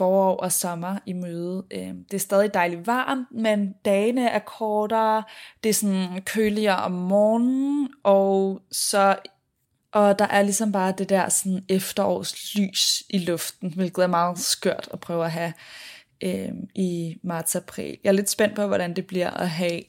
forår 0.00 0.36
og 0.36 0.52
sommer 0.52 0.98
i 1.06 1.12
møde. 1.12 1.64
Øhm, 1.70 2.04
det 2.04 2.14
er 2.14 2.18
stadig 2.18 2.54
dejligt 2.54 2.86
varmt, 2.86 3.28
men 3.32 3.74
dagene 3.84 4.28
er 4.28 4.38
kortere, 4.38 5.22
det 5.62 5.68
er 5.68 5.74
sådan 5.74 6.22
køligere 6.22 6.76
om 6.76 6.92
morgenen, 6.92 7.88
og 8.04 8.62
så 8.72 9.16
og 9.92 10.18
der 10.18 10.24
er 10.24 10.42
ligesom 10.42 10.72
bare 10.72 10.94
det 10.98 11.08
der 11.08 11.28
sådan 11.28 11.64
efterårslys 11.68 13.02
i 13.10 13.18
luften, 13.18 13.74
hvilket 13.74 14.02
er 14.02 14.06
meget 14.06 14.38
skørt 14.38 14.88
at 14.92 15.00
prøve 15.00 15.24
at 15.24 15.30
have 15.30 15.52
øh, 16.22 16.52
i 16.74 17.16
marts-april. 17.22 17.98
Jeg 18.04 18.10
er 18.10 18.14
lidt 18.14 18.30
spændt 18.30 18.56
på, 18.56 18.66
hvordan 18.66 18.96
det 18.96 19.06
bliver 19.06 19.30
at 19.30 19.50
have 19.50 19.82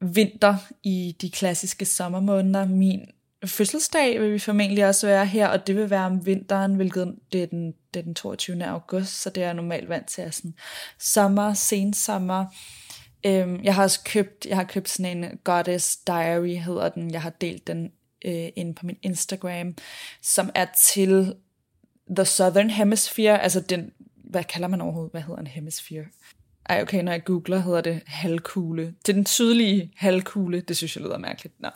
vinter 0.00 0.56
i 0.82 1.16
de 1.20 1.30
klassiske 1.30 1.84
sommermåneder. 1.84 2.66
Min 2.66 3.00
fødselsdag 3.46 4.20
vil 4.20 4.32
vi 4.32 4.38
formentlig 4.38 4.86
også 4.86 5.06
være 5.06 5.26
her, 5.26 5.48
og 5.48 5.66
det 5.66 5.76
vil 5.76 5.90
være 5.90 6.06
om 6.06 6.26
vinteren, 6.26 6.74
hvilket 6.74 7.14
det 7.32 7.42
er 7.42 7.46
den, 7.46 7.74
det 7.94 8.00
er 8.00 8.04
den 8.04 8.14
22. 8.14 8.64
august, 8.64 9.22
så 9.22 9.30
det 9.30 9.42
er 9.42 9.52
normalt 9.52 9.88
vant 9.88 10.06
til 10.06 10.22
at 10.22 10.34
sådan 10.34 10.54
sommer, 10.98 11.54
sensommer. 11.54 12.46
Øhm, 13.26 13.64
jeg 13.64 13.74
har 13.74 13.82
også 13.82 14.00
købt, 14.04 14.46
jeg 14.46 14.56
har 14.56 14.64
købt 14.64 14.88
sådan 14.88 15.24
en 15.24 15.38
Goddess 15.44 15.96
Diary, 15.96 16.56
hedder 16.56 16.88
den. 16.88 17.10
Jeg 17.10 17.22
har 17.22 17.30
delt 17.30 17.66
den 17.66 17.92
øh, 18.24 18.48
inde 18.56 18.74
på 18.74 18.86
min 18.86 18.96
Instagram, 19.02 19.74
som 20.22 20.50
er 20.54 20.66
til 20.94 21.34
The 22.16 22.24
Southern 22.24 22.70
Hemisphere, 22.70 23.42
altså 23.42 23.60
den, 23.60 23.92
hvad 24.24 24.44
kalder 24.44 24.68
man 24.68 24.80
overhovedet, 24.80 25.12
hvad 25.12 25.22
hedder 25.22 25.40
en 25.40 25.46
hemisphere? 25.46 26.04
Ej, 26.68 26.82
okay, 26.82 27.02
når 27.02 27.12
jeg 27.12 27.24
googler, 27.24 27.58
hedder 27.58 27.80
det 27.80 28.02
halvkugle. 28.06 28.94
Til 29.04 29.14
den 29.14 29.26
sydlige 29.26 29.92
halvkugle, 29.96 30.60
det 30.60 30.76
synes 30.76 30.96
jeg 30.96 31.04
lyder 31.04 31.18
mærkeligt. 31.18 31.60
Nå. 31.60 31.68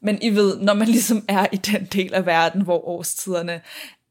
Men 0.00 0.22
I 0.22 0.30
ved, 0.30 0.58
når 0.60 0.74
man 0.74 0.88
ligesom 0.88 1.24
er 1.28 1.46
i 1.52 1.56
den 1.56 1.84
del 1.84 2.14
af 2.14 2.26
verden, 2.26 2.62
hvor 2.62 2.88
årstiderne 2.88 3.60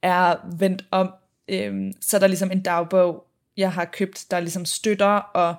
er 0.01 0.35
vendt 0.57 0.85
om, 0.91 1.13
øhm, 1.47 1.93
så 2.01 2.17
er 2.17 2.19
der 2.19 2.27
ligesom 2.27 2.51
en 2.51 2.61
dagbog, 2.61 3.23
jeg 3.57 3.71
har 3.71 3.85
købt, 3.85 4.25
der 4.31 4.39
ligesom 4.39 4.65
støtter 4.65 5.17
og 5.17 5.55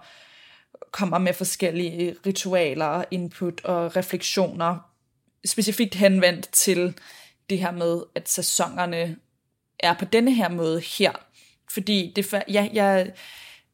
kommer 0.91 1.19
med 1.19 1.35
forskellige 1.35 2.17
ritualer, 2.27 3.05
input 3.11 3.65
og 3.65 3.97
refleksioner, 3.97 4.79
specifikt 5.47 5.95
henvendt 5.95 6.49
til 6.53 6.95
det 7.51 7.59
her 7.59 7.71
med, 7.71 8.03
at 8.15 8.29
sæsonerne 8.29 9.17
er 9.81 9.95
på 9.95 10.05
denne 10.05 10.35
her 10.35 10.49
måde 10.49 10.81
her. 10.81 11.13
Fordi 11.71 12.13
det, 12.17 12.35
ja, 12.49 12.69
jeg, 12.73 13.13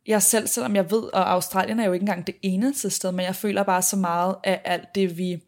jeg 0.06 0.22
selv, 0.22 0.46
selvom 0.46 0.76
jeg 0.76 0.90
ved, 0.90 1.02
og 1.02 1.30
Australien 1.30 1.80
er 1.80 1.86
jo 1.86 1.92
ikke 1.92 2.02
engang 2.02 2.26
det 2.26 2.36
eneste 2.42 2.90
sted, 2.90 3.12
men 3.12 3.26
jeg 3.26 3.36
føler 3.36 3.62
bare 3.62 3.82
så 3.82 3.96
meget 3.96 4.36
af 4.44 4.60
alt 4.64 4.94
det, 4.94 5.18
vi 5.18 5.42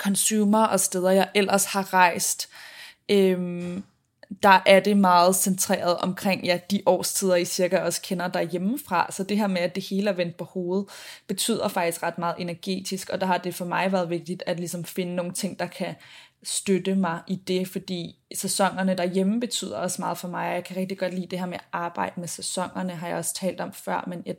consumer 0.00 0.64
og 0.64 0.80
steder, 0.80 1.10
jeg 1.10 1.28
ellers 1.34 1.64
har 1.64 1.94
rejst, 1.94 2.48
øhm, 3.08 3.84
der 4.42 4.62
er 4.66 4.80
det 4.80 4.96
meget 4.96 5.36
centreret 5.36 5.96
omkring 5.96 6.44
ja, 6.44 6.58
de 6.70 6.82
årstider, 6.86 7.34
I 7.34 7.44
cirka 7.44 7.78
også 7.78 8.02
kender 8.02 8.28
derhjemmefra. 8.28 9.06
Så 9.10 9.24
det 9.24 9.36
her 9.36 9.46
med, 9.46 9.60
at 9.60 9.74
det 9.74 9.84
hele 9.90 10.10
er 10.10 10.14
vendt 10.14 10.36
på 10.36 10.44
hovedet, 10.44 10.86
betyder 11.26 11.68
faktisk 11.68 12.02
ret 12.02 12.18
meget 12.18 12.34
energetisk, 12.38 13.10
og 13.10 13.20
der 13.20 13.26
har 13.26 13.38
det 13.38 13.54
for 13.54 13.64
mig 13.64 13.92
været 13.92 14.10
vigtigt 14.10 14.42
at 14.46 14.58
ligesom 14.58 14.84
finde 14.84 15.14
nogle 15.14 15.32
ting, 15.32 15.58
der 15.58 15.66
kan 15.66 15.94
støtte 16.42 16.94
mig 16.94 17.20
i 17.26 17.36
det, 17.36 17.68
fordi 17.68 18.16
sæsonerne 18.34 18.96
derhjemme 18.96 19.40
betyder 19.40 19.76
også 19.76 20.02
meget 20.02 20.18
for 20.18 20.28
mig. 20.28 20.54
Jeg 20.54 20.64
kan 20.64 20.76
rigtig 20.76 20.98
godt 20.98 21.14
lide 21.14 21.26
det 21.26 21.38
her 21.38 21.46
med 21.46 21.54
at 21.54 21.64
arbejde 21.72 22.20
med 22.20 22.28
sæsonerne, 22.28 22.92
har 22.92 23.08
jeg 23.08 23.16
også 23.16 23.34
talt 23.34 23.60
om 23.60 23.72
før, 23.72 24.04
men 24.06 24.22
et, 24.26 24.36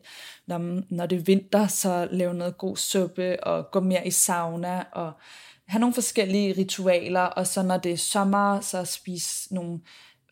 når, 0.47 0.81
når 0.89 1.05
det 1.05 1.19
er 1.19 1.23
vinter, 1.23 1.67
så 1.67 2.07
lave 2.11 2.33
noget 2.33 2.57
god 2.57 2.77
suppe 2.77 3.43
og 3.43 3.71
gå 3.71 3.79
mere 3.79 4.07
i 4.07 4.11
sauna 4.11 4.83
og 4.91 5.11
have 5.71 5.79
nogle 5.79 5.93
forskellige 5.93 6.53
ritualer, 6.57 7.21
og 7.21 7.47
så 7.47 7.63
når 7.63 7.77
det 7.77 7.91
er 7.91 7.97
sommer, 7.97 8.61
så 8.61 8.85
spise 8.85 9.53
nogle 9.53 9.79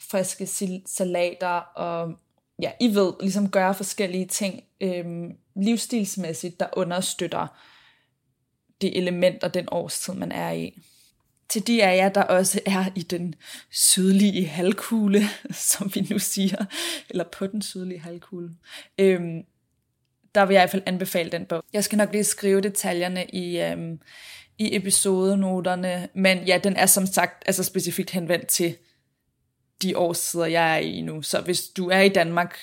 friske 0.02 0.48
salater, 0.86 1.60
og 1.60 2.14
ja, 2.62 2.72
I 2.80 2.96
ved, 2.96 3.14
ligesom 3.22 3.50
gøre 3.50 3.76
forskellige 3.76 4.26
ting 4.26 4.64
øhm, 4.82 5.32
livsstilsmæssigt, 5.56 6.60
der 6.60 6.68
understøtter 6.74 7.48
det 8.82 8.98
element 8.98 9.44
og 9.44 9.54
den 9.54 9.68
årstid, 9.72 10.14
man 10.14 10.32
er 10.32 10.52
i. 10.52 10.82
Til 11.50 11.68
de 11.68 11.84
af 11.84 11.98
jer, 11.98 12.10
der 12.10 12.24
også 12.24 12.62
er 12.66 12.86
i 12.96 13.02
den 13.02 13.36
sydlige 13.72 14.48
halvkugle, 14.48 15.22
som 15.72 15.92
vi 15.96 16.08
nu 16.10 16.20
siger, 16.20 16.66
eller 17.10 17.24
på 17.24 17.48
den 17.48 17.62
sydlige 17.62 18.00
halvkugle, 18.00 18.50
øhm, 18.98 19.44
der 20.36 20.46
vil 20.46 20.54
jeg 20.54 20.62
i 20.62 20.64
hvert 20.64 20.72
fald 20.72 20.84
anbefale 20.86 21.30
den 21.30 21.46
bog. 21.46 21.64
Jeg 21.74 21.84
skal 21.84 21.98
nok 21.98 22.12
lige 22.12 22.24
skrive 22.24 22.62
detaljerne 22.62 23.26
i, 23.26 23.62
øhm, 23.62 24.00
i 24.60 24.76
episodenoterne, 24.76 26.10
men 26.14 26.38
ja, 26.38 26.60
den 26.64 26.76
er 26.76 26.86
som 26.86 27.06
sagt 27.06 27.44
altså 27.46 27.64
specifikt 27.64 28.10
henvendt 28.10 28.48
til 28.48 28.76
de 29.82 29.98
årstider, 29.98 30.46
jeg 30.46 30.74
er 30.74 30.78
i 30.78 31.02
nu. 31.02 31.22
Så 31.22 31.42
hvis 31.42 31.62
du 31.62 31.90
er 31.90 32.00
i 32.00 32.10
Danmark, 32.10 32.58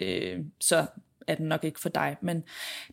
øh, 0.00 0.38
så 0.60 0.86
er 1.26 1.34
den 1.34 1.46
nok 1.46 1.64
ikke 1.64 1.80
for 1.80 1.88
dig. 1.88 2.16
Men 2.20 2.44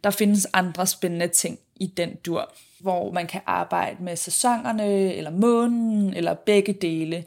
der 0.04 0.10
findes 0.10 0.48
andre 0.54 0.88
spændende 0.88 1.28
ting 1.28 1.60
i 1.76 1.88
den 1.88 2.16
dur, 2.26 2.54
hvor 2.80 3.12
man 3.12 3.28
kan 3.28 3.42
arbejde 3.46 4.04
med 4.04 4.16
sæsonerne, 4.16 5.14
eller 5.14 5.32
månen, 5.32 6.14
eller 6.14 6.34
begge 6.34 6.74
dele. 6.74 7.26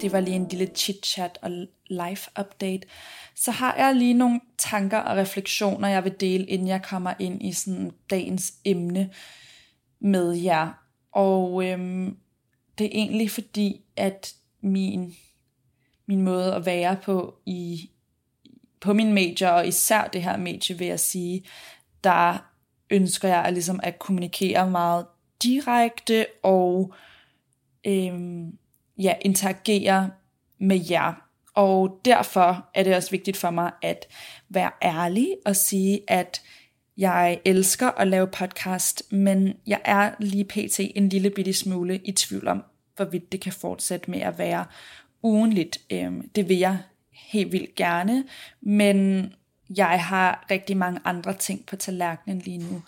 Det 0.00 0.12
var 0.12 0.20
lige 0.20 0.36
en 0.36 0.48
lille 0.48 0.66
chit-chat 0.66 1.38
og 1.42 1.50
life 1.86 2.30
update. 2.40 2.86
Så 3.34 3.50
har 3.50 3.76
jeg 3.76 3.96
lige 3.96 4.14
nogle 4.14 4.40
tanker 4.58 4.98
og 4.98 5.16
refleksioner, 5.16 5.88
jeg 5.88 6.04
vil 6.04 6.20
dele, 6.20 6.46
inden 6.46 6.68
jeg 6.68 6.82
kommer 6.82 7.14
ind 7.18 7.42
i 7.42 7.52
sådan 7.52 7.90
dagens 8.10 8.54
emne 8.64 9.10
med 10.00 10.32
jer. 10.32 10.72
Og 11.12 11.64
øhm, 11.64 12.16
det 12.78 12.84
er 12.84 12.90
egentlig 12.92 13.30
fordi, 13.30 13.80
at 13.96 14.34
min, 14.60 15.14
min 16.06 16.22
måde 16.22 16.54
at 16.54 16.66
være 16.66 16.96
på 17.02 17.38
i 17.46 17.90
på 18.80 18.92
min 18.92 19.12
major, 19.12 19.48
og 19.48 19.68
især 19.68 20.06
det 20.06 20.22
her 20.22 20.36
medie, 20.36 20.78
vil 20.78 20.86
jeg 20.86 21.00
sige, 21.00 21.44
der 22.04 22.38
ønsker 22.90 23.28
jeg 23.28 23.44
at, 23.44 23.52
ligesom 23.52 23.80
at 23.82 23.98
kommunikere 23.98 24.70
meget 24.70 25.06
direkte 25.42 26.26
og 26.42 26.94
øhm, 27.86 28.58
ja, 28.98 29.14
interagere 29.20 30.10
med 30.58 30.80
jer. 30.90 31.12
Og 31.54 32.00
derfor 32.04 32.68
er 32.74 32.82
det 32.82 32.96
også 32.96 33.10
vigtigt 33.10 33.36
for 33.36 33.50
mig 33.50 33.70
at 33.82 34.06
være 34.48 34.70
ærlig 34.82 35.36
og 35.44 35.56
sige, 35.56 36.00
at 36.08 36.42
jeg 36.96 37.40
elsker 37.44 37.90
at 37.90 38.08
lave 38.08 38.26
podcast, 38.26 39.12
men 39.12 39.54
jeg 39.66 39.80
er 39.84 40.10
lige 40.18 40.44
pt. 40.44 40.80
en 40.80 41.08
lille 41.08 41.30
bitte 41.30 41.52
smule 41.52 42.00
i 42.04 42.12
tvivl 42.12 42.48
om, 42.48 42.64
hvorvidt 42.96 43.32
det 43.32 43.40
kan 43.40 43.52
fortsætte 43.52 44.10
med 44.10 44.20
at 44.20 44.38
være 44.38 44.64
ugenligt. 45.22 45.78
Øhm, 45.90 46.28
det 46.28 46.48
vil 46.48 46.58
jeg 46.58 46.78
helt 47.12 47.52
vildt 47.52 47.74
gerne, 47.74 48.24
men 48.60 49.28
jeg 49.76 50.04
har 50.04 50.46
rigtig 50.50 50.76
mange 50.76 51.00
andre 51.04 51.34
ting 51.34 51.66
på 51.66 51.76
tallerkenen 51.76 52.38
lige 52.38 52.58
nu. 52.58 52.82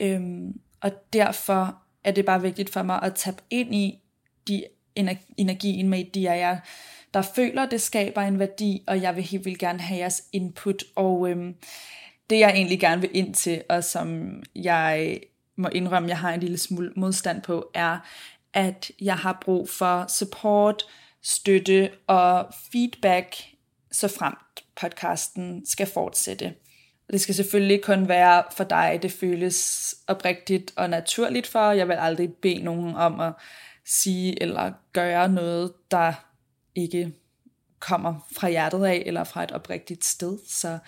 Øhm, 0.00 0.60
og 0.80 0.92
derfor 1.12 1.78
er 2.04 2.10
det 2.10 2.24
bare 2.24 2.42
vigtigt 2.42 2.70
for 2.70 2.82
mig 2.82 3.02
at 3.02 3.14
tabe 3.14 3.42
ind 3.50 3.74
i 3.74 3.98
de 4.48 4.64
energien 5.36 5.88
med 5.88 6.04
de 6.04 6.30
af 6.30 6.38
jer, 6.38 6.58
der 7.14 7.22
føler, 7.22 7.66
det 7.66 7.80
skaber 7.80 8.22
en 8.22 8.38
værdi, 8.38 8.82
og 8.86 9.02
jeg 9.02 9.16
vil 9.16 9.24
helt 9.24 9.44
vildt 9.44 9.58
gerne 9.58 9.80
have 9.80 9.98
jeres 9.98 10.22
input. 10.32 10.84
Og 10.96 11.30
øhm, 11.30 11.54
det 12.30 12.38
jeg 12.38 12.50
egentlig 12.50 12.80
gerne 12.80 13.00
vil 13.00 13.10
ind 13.12 13.34
til, 13.34 13.62
og 13.68 13.84
som 13.84 14.32
jeg 14.54 15.20
må 15.56 15.68
indrømme, 15.68 16.08
jeg 16.08 16.18
har 16.18 16.34
en 16.34 16.40
lille 16.40 16.58
smule 16.58 16.92
modstand 16.96 17.42
på, 17.42 17.70
er, 17.74 17.98
at 18.54 18.90
jeg 19.00 19.16
har 19.16 19.38
brug 19.44 19.68
for 19.68 20.04
support, 20.08 20.82
støtte 21.22 21.90
og 22.06 22.46
feedback, 22.72 23.36
så 23.92 24.08
fremt 24.08 24.64
podcasten 24.80 25.66
skal 25.66 25.86
fortsætte. 25.86 26.54
Det 27.12 27.20
skal 27.20 27.34
selvfølgelig 27.34 27.82
kun 27.82 28.08
være 28.08 28.42
for 28.56 28.64
dig, 28.64 28.98
det 29.02 29.12
føles 29.12 29.94
oprigtigt 30.06 30.72
og 30.76 30.90
naturligt 30.90 31.46
for. 31.46 31.70
Jeg 31.70 31.88
vil 31.88 31.94
aldrig 31.94 32.32
bede 32.32 32.62
nogen 32.62 32.94
om 32.94 33.20
at 33.20 33.32
sige 33.86 34.42
eller 34.42 34.72
gøre 34.92 35.28
noget, 35.28 35.72
der 35.90 36.12
ikke 36.74 37.12
kommer 37.78 38.26
fra 38.32 38.48
hjertet 38.48 38.84
af 38.84 39.02
eller 39.06 39.24
fra 39.24 39.44
et 39.44 39.52
oprigtigt 39.52 40.04
sted. 40.04 40.38
Så, 40.48 40.78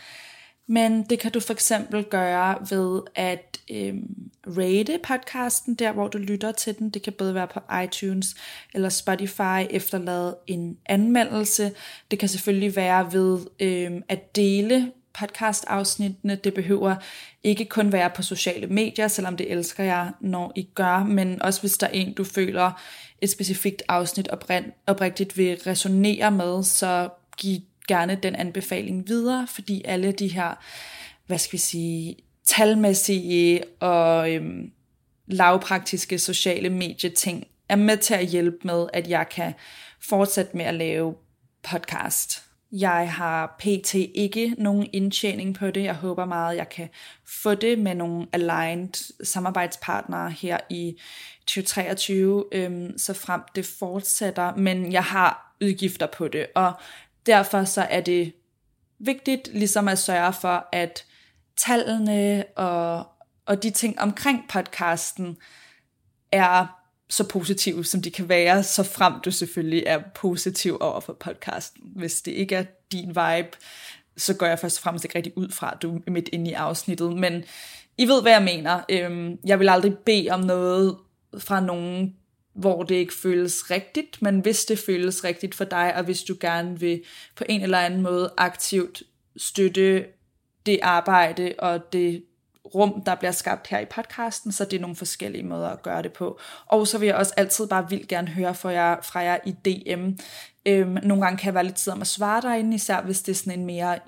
men 0.67 1.03
det 1.03 1.19
kan 1.19 1.33
du 1.33 1.41
for 1.41 1.53
eksempel 1.53 2.05
gøre 2.05 2.59
ved 2.71 3.03
at 3.15 3.61
øhm, 3.71 4.31
rate 4.47 4.99
podcasten 5.03 5.75
der, 5.75 5.93
hvor 5.93 6.09
du 6.09 6.19
lytter 6.19 6.53
til 6.53 6.79
den. 6.79 6.91
Det 6.91 7.03
kan 7.03 7.13
både 7.13 7.35
være 7.35 7.49
på 7.49 7.61
iTunes 7.85 8.35
eller 8.75 8.89
Spotify, 8.89 9.67
efterlade 9.71 10.37
en 10.47 10.79
anmeldelse. 10.87 11.73
Det 12.11 12.19
kan 12.19 12.29
selvfølgelig 12.29 12.77
være 12.77 13.13
ved 13.13 13.39
øhm, 13.61 14.03
at 14.09 14.37
dele 14.37 14.93
podcast-afsnittene. 15.19 16.35
Det 16.35 16.55
behøver 16.55 16.97
ikke 17.43 17.65
kun 17.65 17.93
være 17.93 18.11
på 18.11 18.23
sociale 18.23 18.67
medier, 18.67 19.09
selvom 19.09 19.37
det 19.37 19.53
elsker 19.53 19.85
jeg, 19.85 20.13
når 20.21 20.53
I 20.57 20.63
gør, 20.75 21.05
men 21.05 21.43
også 21.43 21.61
hvis 21.61 21.79
der 21.79 21.87
er 21.87 21.91
en, 21.91 22.13
du 22.13 22.25
føler 22.25 22.83
et 23.23 23.31
specifikt 23.31 23.83
afsnit 23.89 24.29
oprigtigt 24.87 25.37
vil 25.37 25.59
resonere 25.67 26.31
med, 26.31 26.63
så 26.65 27.09
giv 27.37 27.61
gerne 27.89 28.19
den 28.23 28.35
anbefaling 28.35 29.09
videre, 29.09 29.47
fordi 29.47 29.83
alle 29.85 30.13
de 30.13 30.29
her, 30.29 30.55
hvad 31.27 31.39
skal 31.39 31.53
vi 31.53 31.59
sige, 31.59 32.17
talmæssige 32.45 33.63
og 33.81 34.35
øhm, 34.35 34.71
lavpraktiske 35.27 36.19
sociale 36.19 36.71
medieting 36.71 37.45
er 37.69 37.77
med 37.77 37.97
til 37.97 38.15
at 38.15 38.27
hjælpe 38.27 38.59
med, 38.63 38.87
at 38.93 39.09
jeg 39.09 39.27
kan 39.29 39.55
fortsætte 40.01 40.57
med 40.57 40.65
at 40.65 40.75
lave 40.75 41.15
podcast. 41.63 42.48
Jeg 42.73 43.13
har 43.13 43.57
pt. 43.59 43.95
ikke 43.95 44.55
nogen 44.59 44.89
indtjening 44.93 45.55
på 45.55 45.71
det. 45.71 45.83
Jeg 45.83 45.95
håber 45.95 46.25
meget, 46.25 46.53
at 46.53 46.59
jeg 46.59 46.69
kan 46.69 46.89
få 47.43 47.55
det 47.55 47.79
med 47.79 47.95
nogle 47.95 48.27
aligned 48.33 49.25
samarbejdspartnere 49.25 50.31
her 50.31 50.59
i 50.71 51.01
2023, 51.41 52.45
øhm, 52.53 52.99
så 52.99 53.15
frem 53.15 53.41
det 53.55 53.67
fortsætter. 53.67 54.57
Men 54.57 54.93
jeg 54.93 55.05
har 55.05 55.57
udgifter 55.63 56.07
på 56.07 56.29
det, 56.29 56.47
og 56.55 56.73
derfor 57.27 57.65
så 57.65 57.83
er 57.83 58.01
det 58.01 58.33
vigtigt 58.99 59.49
ligesom 59.53 59.89
at 59.89 59.99
sørge 59.99 60.33
for, 60.33 60.69
at 60.73 61.05
tallene 61.57 62.45
og, 62.57 63.07
og 63.47 63.63
de 63.63 63.71
ting 63.71 64.01
omkring 64.01 64.49
podcasten 64.49 65.37
er 66.33 66.78
så 67.11 67.29
positive, 67.29 67.85
som 67.85 68.03
de 68.03 68.11
kan 68.11 68.29
være, 68.29 68.63
så 68.63 68.83
frem 68.83 69.13
du 69.25 69.31
selvfølgelig 69.31 69.85
er 69.87 70.03
positiv 70.15 70.77
over 70.81 71.01
for 71.01 71.13
podcasten. 71.13 71.83
Hvis 71.97 72.23
det 72.23 72.33
ikke 72.33 72.55
er 72.55 72.65
din 72.93 73.09
vibe, 73.09 73.57
så 74.17 74.35
går 74.35 74.47
jeg 74.47 74.59
først 74.59 74.79
og 74.79 74.83
fremmest 74.83 75.05
ikke 75.05 75.17
rigtig 75.17 75.39
ud 75.39 75.49
fra, 75.49 75.73
at 75.75 75.83
du 75.83 76.01
er 76.07 76.11
midt 76.11 76.29
inde 76.33 76.51
i 76.51 76.55
afsnittet. 76.55 77.17
Men 77.17 77.45
I 77.99 78.09
ved, 78.09 78.23
hvad 78.23 78.33
jeg 78.33 78.43
mener. 78.43 78.81
Øhm, 78.89 79.39
jeg 79.45 79.59
vil 79.59 79.69
aldrig 79.69 79.99
bede 79.99 80.31
om 80.31 80.41
noget 80.41 80.97
fra 81.39 81.61
nogen, 81.61 82.17
hvor 82.55 82.83
det 82.83 82.95
ikke 82.95 83.15
føles 83.15 83.71
rigtigt, 83.71 84.23
men 84.23 84.41
hvis 84.41 84.65
det 84.65 84.79
føles 84.79 85.25
rigtigt 85.25 85.55
for 85.55 85.65
dig, 85.65 85.95
og 85.97 86.05
hvis 86.05 86.23
du 86.23 86.37
gerne 86.41 86.81
vil 86.81 87.03
på 87.37 87.45
en 87.49 87.63
eller 87.63 87.79
anden 87.79 88.01
måde 88.01 88.33
aktivt 88.37 89.03
støtte 89.37 90.05
det 90.67 90.79
arbejde 90.83 91.55
og 91.59 91.93
det 91.93 92.25
rum, 92.75 93.03
der 93.07 93.15
bliver 93.15 93.33
skabt 93.33 93.67
her 93.67 93.79
i 93.79 93.85
podcasten, 93.85 94.53
så 94.53 94.65
det 94.65 94.77
er 94.77 94.81
nogle 94.81 94.97
forskellige 94.97 95.45
måder 95.45 95.69
at 95.69 95.83
gøre 95.83 96.03
det 96.03 96.13
på. 96.13 96.41
Og 96.67 96.87
så 96.87 96.99
vil 96.99 97.07
jeg 97.07 97.17
også 97.17 97.35
altid 97.37 97.67
bare 97.67 97.91
vildt 97.91 98.09
gerne 98.09 98.29
høre 98.29 98.55
fra 98.55 98.71
jer, 98.71 98.97
fra 99.03 99.21
jer 99.21 99.39
i 99.47 99.51
DM. 99.51 100.11
Øhm, 100.67 100.99
nogle 101.03 101.23
gange 101.23 101.39
kan 101.39 101.47
jeg 101.47 101.55
være 101.55 101.65
lidt 101.65 101.77
tid 101.77 101.93
om 101.93 102.01
at 102.01 102.07
svare 102.07 102.41
derinde, 102.41 102.75
især 102.75 103.01
hvis 103.01 103.23
det 103.23 103.33
er 103.33 103.37
sådan 103.37 103.59
en 103.59 103.67
mere 103.67 103.99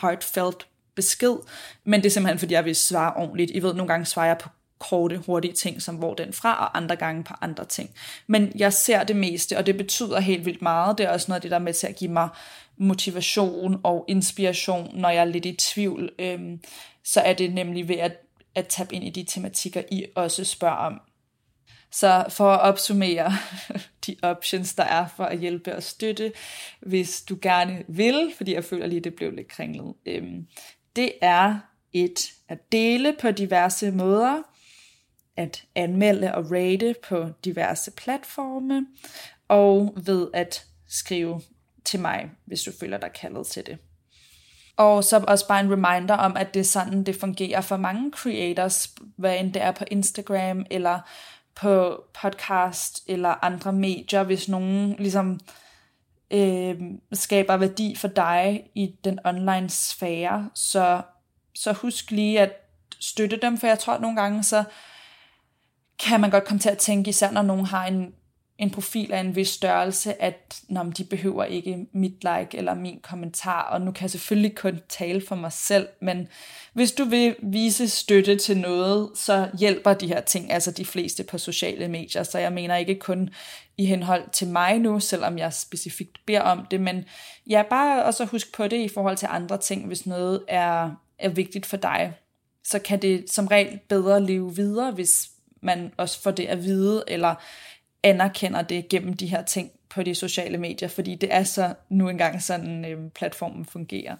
heartfelt 0.00 0.66
besked, 0.94 1.36
men 1.84 2.00
det 2.00 2.06
er 2.06 2.10
simpelthen 2.10 2.38
fordi, 2.38 2.54
jeg 2.54 2.64
vil 2.64 2.76
svare 2.76 3.12
ordentligt. 3.14 3.50
I 3.54 3.62
ved, 3.62 3.74
nogle 3.74 3.88
gange 3.92 4.06
svarer 4.06 4.26
jeg 4.26 4.38
på 4.38 4.48
korte, 4.80 5.18
hurtige 5.26 5.52
ting, 5.52 5.82
som 5.82 5.94
hvor 5.94 6.14
den 6.14 6.32
fra, 6.32 6.64
og 6.66 6.76
andre 6.76 6.96
gange 6.96 7.24
på 7.24 7.34
andre 7.40 7.64
ting. 7.64 7.90
Men 8.26 8.52
jeg 8.54 8.72
ser 8.72 9.04
det 9.04 9.16
meste, 9.16 9.58
og 9.58 9.66
det 9.66 9.76
betyder 9.76 10.20
helt 10.20 10.44
vildt 10.44 10.62
meget. 10.62 10.98
Det 10.98 11.06
er 11.06 11.10
også 11.10 11.26
noget 11.28 11.36
af 11.36 11.42
det, 11.42 11.50
der 11.50 11.56
er 11.56 11.60
med 11.60 11.74
til 11.74 11.86
at 11.86 11.96
give 11.96 12.10
mig 12.10 12.28
motivation 12.76 13.80
og 13.82 14.04
inspiration, 14.08 14.90
når 14.94 15.10
jeg 15.10 15.20
er 15.20 15.24
lidt 15.24 15.46
i 15.46 15.52
tvivl. 15.52 16.10
Øhm, 16.18 16.60
så 17.04 17.20
er 17.20 17.32
det 17.32 17.54
nemlig 17.54 17.88
ved 17.88 17.96
at, 17.96 18.16
at 18.54 18.66
tabe 18.66 18.94
ind 18.94 19.04
i 19.04 19.10
de 19.10 19.24
tematikker, 19.24 19.82
I 19.90 20.06
også 20.14 20.44
spørger 20.44 20.76
om. 20.76 21.00
Så 21.92 22.24
for 22.28 22.52
at 22.52 22.60
opsummere 22.60 23.32
de 24.06 24.16
options, 24.22 24.74
der 24.74 24.84
er 24.84 25.06
for 25.16 25.24
at 25.24 25.38
hjælpe 25.38 25.76
og 25.76 25.82
støtte, 25.82 26.32
hvis 26.80 27.22
du 27.22 27.38
gerne 27.42 27.84
vil, 27.88 28.32
fordi 28.36 28.54
jeg 28.54 28.64
føler 28.64 28.86
lige, 28.86 29.00
det 29.00 29.14
blev 29.14 29.32
lidt 29.32 29.48
kringlet, 29.48 29.94
øhm, 30.06 30.46
det 30.96 31.12
er 31.20 31.58
et 31.92 32.32
at 32.48 32.72
dele 32.72 33.16
på 33.20 33.30
diverse 33.30 33.90
måder, 33.90 34.42
at 35.36 35.64
anmelde 35.74 36.34
og 36.34 36.50
rate 36.50 36.94
på 37.02 37.28
diverse 37.44 37.90
platforme, 37.90 38.86
og 39.48 39.94
ved 40.04 40.28
at 40.34 40.66
skrive 40.88 41.40
til 41.84 42.00
mig, 42.00 42.30
hvis 42.44 42.62
du 42.62 42.72
føler 42.80 42.98
dig 42.98 43.12
kaldet 43.12 43.46
til 43.46 43.66
det. 43.66 43.78
Og 44.80 45.04
så 45.04 45.24
også 45.28 45.48
bare 45.48 45.60
en 45.60 45.72
reminder 45.72 46.14
om, 46.14 46.36
at 46.36 46.54
det 46.54 46.60
er 46.60 46.64
sådan, 46.64 47.04
det 47.04 47.16
fungerer 47.16 47.60
for 47.60 47.76
mange 47.76 48.10
creators, 48.10 48.94
hvad 49.16 49.38
end 49.38 49.52
det 49.52 49.62
er 49.62 49.72
på 49.72 49.84
Instagram, 49.90 50.66
eller 50.70 51.00
på 51.54 52.02
podcast, 52.22 53.02
eller 53.06 53.44
andre 53.44 53.72
medier, 53.72 54.22
hvis 54.22 54.48
nogen 54.48 54.94
ligesom 54.98 55.40
øh, 56.30 56.80
skaber 57.12 57.56
værdi 57.56 57.96
for 57.96 58.08
dig 58.08 58.70
i 58.74 58.94
den 59.04 59.18
online 59.24 59.70
sfære, 59.70 60.50
så, 60.54 61.02
så 61.54 61.72
husk 61.72 62.10
lige 62.10 62.40
at 62.40 62.52
støtte 63.00 63.38
dem, 63.42 63.58
for 63.58 63.66
jeg 63.66 63.78
tror 63.78 63.94
at 63.94 64.00
nogle 64.00 64.20
gange, 64.20 64.42
så 64.42 64.64
kan 65.98 66.20
man 66.20 66.30
godt 66.30 66.44
komme 66.44 66.60
til 66.60 66.70
at 66.70 66.78
tænke, 66.78 67.08
især 67.08 67.30
når 67.30 67.42
nogen 67.42 67.66
har 67.66 67.86
en, 67.86 68.14
en 68.60 68.70
profil 68.70 69.12
af 69.12 69.20
en 69.20 69.36
vis 69.36 69.48
størrelse, 69.48 70.22
at 70.22 70.60
når 70.68 70.82
de 70.82 71.04
behøver 71.04 71.44
ikke 71.44 71.86
mit 71.92 72.24
like 72.24 72.58
eller 72.58 72.74
min 72.74 73.00
kommentar, 73.02 73.62
og 73.62 73.80
nu 73.80 73.92
kan 73.92 74.02
jeg 74.02 74.10
selvfølgelig 74.10 74.56
kun 74.56 74.80
tale 74.88 75.22
for 75.28 75.34
mig 75.34 75.52
selv, 75.52 75.88
men 76.00 76.28
hvis 76.72 76.92
du 76.92 77.04
vil 77.04 77.36
vise 77.42 77.88
støtte 77.88 78.36
til 78.36 78.58
noget, 78.58 79.10
så 79.14 79.48
hjælper 79.58 79.94
de 79.94 80.06
her 80.06 80.20
ting, 80.20 80.52
altså 80.52 80.70
de 80.70 80.84
fleste 80.84 81.24
på 81.24 81.38
sociale 81.38 81.88
medier, 81.88 82.22
så 82.22 82.38
jeg 82.38 82.52
mener 82.52 82.76
ikke 82.76 82.94
kun 82.94 83.30
i 83.78 83.84
henhold 83.84 84.30
til 84.32 84.48
mig 84.48 84.78
nu, 84.78 85.00
selvom 85.00 85.38
jeg 85.38 85.52
specifikt 85.52 86.26
beder 86.26 86.40
om 86.40 86.66
det, 86.70 86.80
men 86.80 87.04
ja, 87.46 87.62
bare 87.70 88.04
også 88.04 88.24
husk 88.24 88.54
på 88.54 88.68
det 88.68 88.76
i 88.76 88.88
forhold 88.88 89.16
til 89.16 89.28
andre 89.30 89.58
ting, 89.58 89.86
hvis 89.86 90.06
noget 90.06 90.44
er, 90.48 90.90
er 91.18 91.28
vigtigt 91.28 91.66
for 91.66 91.76
dig, 91.76 92.12
så 92.64 92.78
kan 92.78 93.02
det 93.02 93.30
som 93.30 93.46
regel 93.46 93.80
bedre 93.88 94.26
leve 94.26 94.56
videre, 94.56 94.90
hvis 94.90 95.30
man 95.62 95.92
også 95.96 96.22
får 96.22 96.30
det 96.30 96.46
at 96.46 96.64
vide, 96.64 97.04
eller 97.08 97.34
anerkender 98.02 98.62
det 98.62 98.88
gennem 98.88 99.14
de 99.14 99.26
her 99.26 99.42
ting 99.42 99.70
på 99.88 100.02
de 100.02 100.14
sociale 100.14 100.58
medier, 100.58 100.88
fordi 100.88 101.14
det 101.14 101.34
er 101.34 101.42
så 101.42 101.74
nu 101.88 102.08
engang 102.08 102.42
sådan 102.42 102.84
øh, 102.84 103.10
platformen 103.10 103.64
fungerer. 103.64 104.16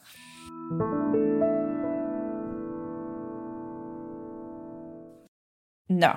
Nå, 5.89 6.13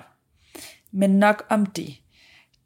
men 0.92 1.10
nok 1.20 1.46
om 1.50 1.66
det. 1.66 1.96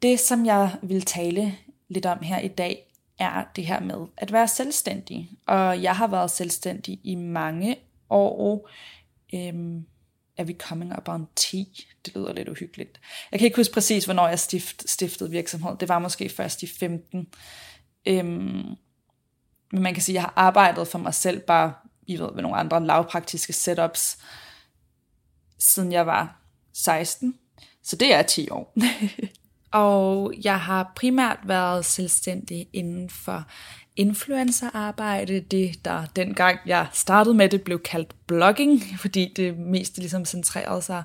Det, 0.02 0.20
som 0.20 0.46
jeg 0.46 0.76
vil 0.82 1.02
tale 1.02 1.54
lidt 1.88 2.06
om 2.06 2.18
her 2.22 2.38
i 2.38 2.48
dag, 2.48 2.84
er 3.18 3.44
det 3.56 3.66
her 3.66 3.80
med 3.80 4.06
at 4.16 4.32
være 4.32 4.48
selvstændig. 4.48 5.30
Og 5.46 5.82
jeg 5.82 5.96
har 5.96 6.06
været 6.06 6.30
selvstændig 6.30 7.00
i 7.04 7.14
mange 7.14 7.76
år. 8.10 8.70
Øhm, 9.34 9.86
er 10.38 10.44
vi 10.44 10.56
coming 10.60 10.98
up 10.98 11.08
on 11.08 11.28
10? 11.36 11.86
Det 12.04 12.14
lyder 12.14 12.32
lidt 12.32 12.48
uhyggeligt. 12.48 13.00
Jeg 13.32 13.40
kan 13.40 13.46
ikke 13.46 13.56
huske 13.56 13.74
præcis, 13.74 14.04
hvornår 14.04 14.28
jeg 14.28 14.38
stift, 14.38 14.90
stiftede 14.90 15.30
virksomhed. 15.30 15.76
Det 15.80 15.88
var 15.88 15.98
måske 15.98 16.28
først 16.28 16.62
i 16.62 16.66
15. 16.66 17.28
Øhm, 18.06 18.76
men 19.72 19.82
man 19.82 19.94
kan 19.94 20.02
sige, 20.02 20.12
at 20.12 20.14
jeg 20.14 20.22
har 20.22 20.32
arbejdet 20.36 20.88
for 20.88 20.98
mig 20.98 21.14
selv 21.14 21.40
bare, 21.40 21.74
I 22.06 22.18
ved, 22.18 22.32
med 22.32 22.42
nogle 22.42 22.56
andre 22.56 22.86
lavpraktiske 22.86 23.52
setups, 23.52 24.18
siden 25.58 25.92
jeg 25.92 26.06
var 26.06 26.40
16. 26.74 27.38
Så 27.82 27.96
det 27.96 28.14
er 28.14 28.22
10 28.22 28.50
år. 28.50 28.74
og 29.72 30.32
jeg 30.44 30.60
har 30.60 30.92
primært 30.96 31.38
været 31.44 31.84
selvstændig 31.84 32.68
inden 32.72 33.10
for 33.10 33.44
influencerarbejde, 33.98 35.40
det 35.40 35.84
der 35.84 36.04
dengang 36.16 36.58
jeg 36.66 36.86
startede 36.92 37.34
med 37.34 37.48
det 37.48 37.62
blev 37.62 37.78
kaldt 37.82 38.14
blogging, 38.26 38.82
fordi 39.02 39.32
det 39.36 39.58
mest 39.58 39.98
ligesom 39.98 40.24
centrerede 40.24 40.82
sig 40.82 41.02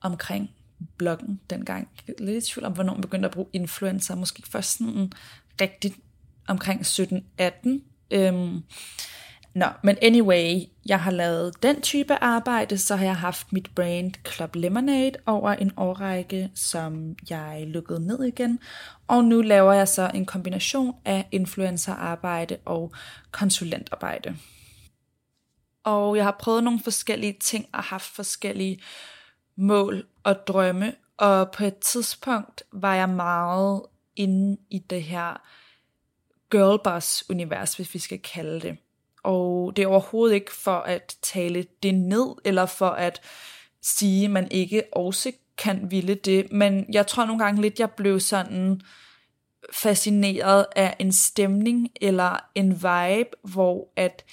omkring 0.00 0.50
bloggen 0.96 1.40
dengang. 1.50 1.88
Lidt 2.18 2.44
i 2.44 2.52
tvivl 2.52 2.66
om, 2.66 2.72
hvornår 2.72 2.92
man 2.92 3.00
begyndte 3.00 3.26
at 3.26 3.32
bruge 3.34 3.48
influencer, 3.52 4.14
måske 4.14 4.42
først 4.50 4.78
sådan 4.78 5.12
rigtigt 5.60 5.94
omkring 6.48 6.80
17-18. 6.80 7.80
Øhm, 8.10 8.62
Nå, 9.54 9.66
men 9.82 9.96
anyway, 10.02 10.60
jeg 10.86 11.00
har 11.00 11.10
lavet 11.10 11.62
den 11.62 11.80
type 11.80 12.14
arbejde, 12.14 12.78
så 12.78 12.96
har 12.96 13.04
jeg 13.04 13.16
haft 13.16 13.52
mit 13.52 13.74
brand 13.74 14.12
Club 14.28 14.54
Lemonade 14.54 15.12
over 15.26 15.50
en 15.50 15.72
årrække, 15.76 16.50
som 16.54 17.16
jeg 17.30 17.64
lukkede 17.66 18.06
ned 18.06 18.24
igen. 18.24 18.58
Og 19.08 19.24
nu 19.24 19.42
laver 19.42 19.72
jeg 19.72 19.88
så 19.88 20.10
en 20.14 20.26
kombination 20.26 20.94
af 21.04 21.28
influencerarbejde 21.32 22.56
og 22.64 22.92
konsulentarbejde. 23.30 24.36
Og 25.84 26.16
jeg 26.16 26.24
har 26.24 26.36
prøvet 26.40 26.64
nogle 26.64 26.80
forskellige 26.80 27.36
ting 27.40 27.66
og 27.72 27.82
haft 27.82 28.14
forskellige 28.14 28.80
mål 29.56 30.06
og 30.22 30.46
drømme. 30.46 30.94
Og 31.16 31.50
på 31.50 31.64
et 31.64 31.78
tidspunkt 31.78 32.62
var 32.72 32.94
jeg 32.94 33.08
meget 33.08 33.82
inde 34.16 34.56
i 34.70 34.78
det 34.78 35.02
her 35.02 35.42
girlboss-univers, 36.50 37.76
hvis 37.76 37.94
vi 37.94 37.98
skal 37.98 38.18
kalde 38.18 38.60
det 38.60 38.76
og 39.24 39.72
det 39.76 39.82
er 39.82 39.86
overhovedet 39.86 40.34
ikke 40.34 40.52
for 40.52 40.76
at 40.76 41.16
tale 41.22 41.66
det 41.82 41.94
ned, 41.94 42.34
eller 42.44 42.66
for 42.66 42.88
at 42.88 43.20
sige, 43.82 44.24
at 44.24 44.30
man 44.30 44.48
ikke 44.50 44.82
også 44.92 45.32
kan 45.58 45.90
ville 45.90 46.14
det, 46.14 46.52
men 46.52 46.86
jeg 46.92 47.06
tror 47.06 47.24
nogle 47.24 47.44
gange 47.44 47.62
lidt, 47.62 47.80
jeg 47.80 47.90
blev 47.90 48.20
sådan 48.20 48.80
fascineret 49.72 50.66
af 50.76 50.96
en 50.98 51.12
stemning 51.12 51.88
eller 52.00 52.38
en 52.54 52.72
vibe, 52.72 53.30
hvor 53.42 53.88
at 53.96 54.24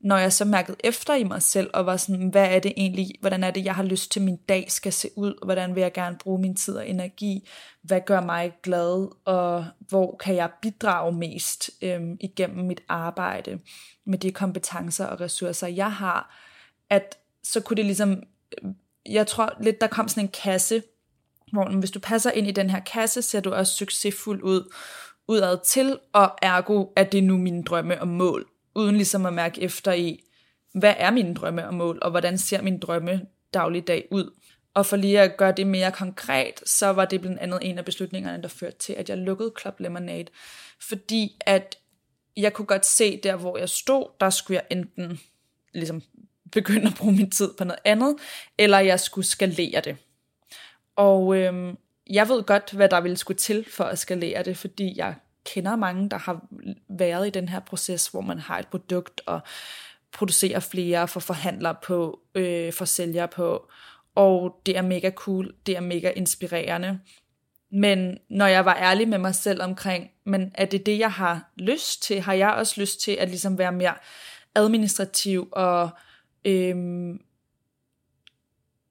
når 0.00 0.16
jeg 0.16 0.32
så 0.32 0.44
mærkede 0.44 0.76
efter 0.84 1.14
i 1.14 1.24
mig 1.24 1.42
selv, 1.42 1.70
og 1.74 1.86
var 1.86 1.96
sådan, 1.96 2.28
hvad 2.28 2.54
er 2.54 2.58
det 2.58 2.72
egentlig, 2.76 3.10
hvordan 3.20 3.44
er 3.44 3.50
det, 3.50 3.64
jeg 3.64 3.74
har 3.74 3.82
lyst 3.82 4.12
til, 4.12 4.22
min 4.22 4.36
dag 4.36 4.66
skal 4.68 4.92
se 4.92 5.08
ud, 5.16 5.44
hvordan 5.44 5.74
vil 5.74 5.80
jeg 5.80 5.92
gerne 5.92 6.16
bruge 6.18 6.40
min 6.40 6.56
tid 6.56 6.74
og 6.74 6.88
energi, 6.88 7.48
hvad 7.82 8.00
gør 8.06 8.20
mig 8.20 8.52
glad, 8.62 9.08
og 9.24 9.66
hvor 9.78 10.16
kan 10.16 10.36
jeg 10.36 10.50
bidrage 10.62 11.12
mest 11.12 11.70
øhm, 11.82 12.16
igennem 12.20 12.66
mit 12.66 12.80
arbejde 12.88 13.58
med 14.06 14.18
de 14.18 14.32
kompetencer 14.32 15.06
og 15.06 15.20
ressourcer, 15.20 15.66
jeg 15.66 15.92
har, 15.92 16.36
at 16.90 17.18
så 17.42 17.60
kunne 17.60 17.76
det 17.76 17.84
ligesom, 17.84 18.22
øh, 18.62 18.70
jeg 19.06 19.26
tror 19.26 19.52
lidt, 19.60 19.80
der 19.80 19.86
kom 19.86 20.08
sådan 20.08 20.24
en 20.24 20.32
kasse, 20.42 20.82
hvor 21.52 21.78
hvis 21.78 21.90
du 21.90 22.00
passer 22.00 22.30
ind 22.30 22.46
i 22.46 22.52
den 22.52 22.70
her 22.70 22.80
kasse, 22.80 23.22
ser 23.22 23.40
du 23.40 23.52
også 23.52 23.74
succesfuld 23.74 24.42
ud 24.42 24.72
udad 25.28 25.58
til, 25.64 25.98
og 26.12 26.30
ergo 26.42 26.86
er 26.96 27.04
det 27.04 27.24
nu 27.24 27.38
mine 27.38 27.62
drømme 27.62 28.00
og 28.00 28.08
mål, 28.08 28.49
uden 28.74 28.96
ligesom 28.96 29.26
at 29.26 29.32
mærke 29.32 29.62
efter 29.62 29.92
i, 29.92 30.24
hvad 30.74 30.94
er 30.98 31.10
mine 31.10 31.34
drømme 31.34 31.66
og 31.66 31.74
mål, 31.74 31.98
og 32.02 32.10
hvordan 32.10 32.38
ser 32.38 32.62
min 32.62 32.78
drømme 32.78 33.26
dagligdag 33.54 34.08
ud. 34.10 34.30
Og 34.74 34.86
for 34.86 34.96
lige 34.96 35.20
at 35.20 35.36
gøre 35.36 35.52
det 35.52 35.66
mere 35.66 35.92
konkret, 35.92 36.68
så 36.68 36.86
var 36.86 37.04
det 37.04 37.20
blandt 37.20 37.38
andet 37.38 37.58
en 37.62 37.78
af 37.78 37.84
beslutningerne, 37.84 38.42
der 38.42 38.48
førte 38.48 38.78
til, 38.78 38.92
at 38.92 39.08
jeg 39.08 39.18
lukkede 39.18 39.52
Club 39.60 39.80
Lemonade. 39.80 40.26
Fordi 40.88 41.36
at 41.40 41.76
jeg 42.36 42.52
kunne 42.52 42.66
godt 42.66 42.86
se 42.86 43.20
der, 43.22 43.36
hvor 43.36 43.58
jeg 43.58 43.68
stod, 43.68 44.06
der 44.20 44.30
skulle 44.30 44.56
jeg 44.56 44.78
enten 44.78 45.20
ligesom 45.74 46.02
begynde 46.52 46.86
at 46.86 46.94
bruge 46.98 47.12
min 47.12 47.30
tid 47.30 47.50
på 47.58 47.64
noget 47.64 47.80
andet, 47.84 48.16
eller 48.58 48.78
jeg 48.78 49.00
skulle 49.00 49.26
skalere 49.26 49.80
det. 49.80 49.96
Og 50.96 51.36
øhm, 51.36 51.76
jeg 52.10 52.28
ved 52.28 52.42
godt, 52.42 52.72
hvad 52.72 52.88
der 52.88 53.00
ville 53.00 53.16
skulle 53.16 53.38
til 53.38 53.66
for 53.70 53.84
at 53.84 53.98
skalere 53.98 54.42
det, 54.42 54.56
fordi 54.56 54.92
jeg 54.96 55.14
kender 55.54 55.76
mange, 55.76 56.08
der 56.08 56.18
har 56.18 56.46
været 56.88 57.26
i 57.26 57.30
den 57.30 57.48
her 57.48 57.60
proces, 57.60 58.08
hvor 58.08 58.20
man 58.20 58.38
har 58.38 58.58
et 58.58 58.68
produkt 58.68 59.20
og 59.26 59.40
producerer 60.12 60.60
flere, 60.60 61.08
for 61.08 61.20
forhandlere 61.20 61.74
på, 61.82 62.20
øh, 62.34 62.72
for 62.72 62.84
sælgere 62.84 63.28
på, 63.28 63.70
og 64.14 64.60
det 64.66 64.76
er 64.76 64.82
mega 64.82 65.10
cool, 65.10 65.54
det 65.66 65.76
er 65.76 65.80
mega 65.80 66.10
inspirerende. 66.16 67.00
Men 67.72 68.18
når 68.30 68.46
jeg 68.46 68.64
var 68.64 68.76
ærlig 68.76 69.08
med 69.08 69.18
mig 69.18 69.34
selv 69.34 69.62
omkring, 69.62 70.10
men 70.24 70.50
er 70.54 70.64
det 70.64 70.86
det, 70.86 70.98
jeg 70.98 71.12
har 71.12 71.50
lyst 71.56 72.02
til? 72.02 72.20
Har 72.20 72.32
jeg 72.32 72.50
også 72.50 72.80
lyst 72.80 73.00
til 73.00 73.12
at 73.12 73.28
ligesom 73.28 73.58
være 73.58 73.72
mere 73.72 73.94
administrativ 74.54 75.48
og 75.52 75.90
øhm, 76.44 77.20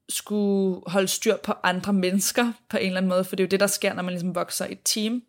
skulle 0.09 0.81
holde 0.87 1.07
styr 1.07 1.37
på 1.37 1.53
andre 1.63 1.93
mennesker 1.93 2.53
på 2.69 2.77
en 2.77 2.85
eller 2.85 2.97
anden 2.97 3.09
måde, 3.09 3.23
for 3.23 3.35
det 3.35 3.43
er 3.43 3.47
jo 3.47 3.49
det, 3.49 3.59
der 3.59 3.67
sker, 3.67 3.93
når 3.93 4.03
man 4.03 4.13
ligesom 4.13 4.35
vokser 4.35 4.65
i 4.65 4.71
et 4.71 4.79
team, 4.85 5.23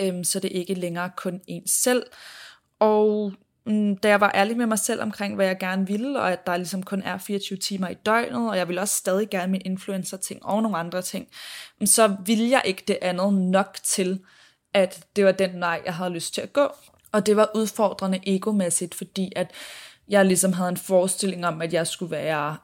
øhm, 0.00 0.24
så 0.24 0.40
det 0.40 0.56
er 0.56 0.60
ikke 0.60 0.74
længere 0.74 1.10
kun 1.16 1.40
en 1.46 1.68
selv. 1.68 2.06
Og 2.78 3.32
mm, 3.66 3.96
da 3.96 4.08
jeg 4.08 4.20
var 4.20 4.32
ærlig 4.34 4.56
med 4.56 4.66
mig 4.66 4.78
selv 4.78 5.02
omkring, 5.02 5.34
hvad 5.34 5.46
jeg 5.46 5.58
gerne 5.58 5.86
ville, 5.86 6.20
og 6.20 6.32
at 6.32 6.46
der 6.46 6.56
ligesom 6.56 6.82
kun 6.82 7.02
er 7.02 7.18
24 7.18 7.58
timer 7.58 7.88
i 7.88 7.94
døgnet, 7.94 8.50
og 8.50 8.56
jeg 8.56 8.68
vil 8.68 8.78
også 8.78 8.96
stadig 8.96 9.30
gerne 9.30 9.52
min 9.52 9.62
influencer-ting 9.64 10.46
og 10.46 10.62
nogle 10.62 10.78
andre 10.78 11.02
ting, 11.02 11.28
mm, 11.80 11.86
så 11.86 12.16
ville 12.26 12.50
jeg 12.50 12.62
ikke 12.64 12.82
det 12.88 12.98
andet 13.02 13.34
nok 13.34 13.78
til, 13.82 14.20
at 14.74 15.06
det 15.16 15.24
var 15.24 15.32
den 15.32 15.60
vej, 15.60 15.82
jeg 15.84 15.94
havde 15.94 16.10
lyst 16.10 16.34
til 16.34 16.40
at 16.40 16.52
gå. 16.52 16.68
Og 17.12 17.26
det 17.26 17.36
var 17.36 17.50
udfordrende 17.54 18.20
egomæssigt, 18.26 18.94
fordi 18.94 19.32
at 19.36 19.50
jeg 20.08 20.24
ligesom 20.24 20.52
havde 20.52 20.68
en 20.68 20.76
forestilling 20.76 21.46
om, 21.46 21.62
at 21.62 21.72
jeg 21.72 21.86
skulle 21.86 22.10
være 22.10 22.56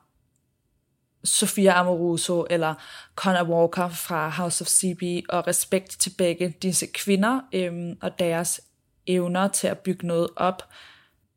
Sofia 1.27 1.73
Amoruso 1.73 2.47
eller 2.51 2.75
Connor 3.15 3.49
Walker 3.49 3.89
fra 3.89 4.29
House 4.29 4.63
of 4.65 4.69
CB, 4.69 5.03
og 5.29 5.47
respekt 5.47 6.01
til 6.01 6.13
begge 6.19 6.55
disse 6.63 6.87
kvinder 6.87 7.41
øhm, 7.53 7.99
og 8.03 8.19
deres 8.19 8.61
evner 9.07 9.49
til 9.49 9.67
at 9.67 9.79
bygge 9.79 10.07
noget 10.07 10.29
op. 10.37 10.63